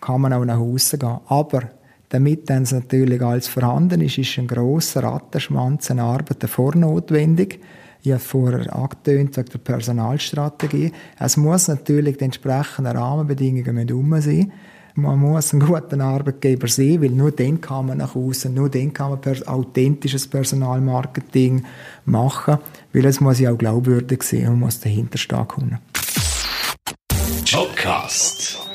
kann 0.00 0.20
man 0.20 0.32
auch 0.32 0.44
nach 0.44 0.58
Hause 0.58 0.96
gehen. 0.96 1.18
Aber 1.26 1.70
damit 2.08 2.48
dann 2.48 2.66
natürlich 2.70 3.20
alles 3.20 3.48
vorhanden 3.48 4.00
ist, 4.00 4.18
ist 4.18 4.38
ein 4.38 4.46
grosser 4.46 5.02
Rattenschwanz 5.02 5.90
an 5.90 5.98
Arbeit 5.98 6.42
davor 6.42 6.76
notwendig. 6.76 7.60
Ich 8.02 8.12
habe 8.12 8.20
vorher 8.20 8.76
angetönt 8.76 9.36
wegen 9.36 9.50
der 9.50 9.58
Personalstrategie. 9.58 10.92
Es 11.18 11.36
muss 11.36 11.66
natürlich 11.66 12.18
die 12.18 12.24
entsprechenden 12.26 12.96
Rahmenbedingungen 12.96 13.90
um 13.90 14.20
sein. 14.20 14.52
Man 14.98 15.18
muss 15.18 15.52
ein 15.52 15.60
guter 15.60 16.00
Arbeitgeber 16.00 16.68
sein, 16.68 17.02
weil 17.02 17.10
nur 17.10 17.30
dann 17.30 17.60
kann 17.60 17.86
man 17.86 17.98
nach 17.98 18.16
außen, 18.16 18.52
nur 18.52 18.70
dann 18.70 18.94
kann 18.94 19.10
man 19.10 19.20
per 19.20 19.36
authentisches 19.46 20.26
Personalmarketing 20.26 21.66
machen, 22.06 22.56
weil 22.94 23.04
es 23.04 23.20
muss 23.20 23.38
ja 23.38 23.52
auch 23.52 23.58
glaubwürdig 23.58 24.22
sein 24.22 24.48
und 24.48 24.60
muss 24.60 24.80
dahinter 24.80 25.18
stehen 25.18 25.46
können. 25.48 25.78
Jobcast. 27.44 28.65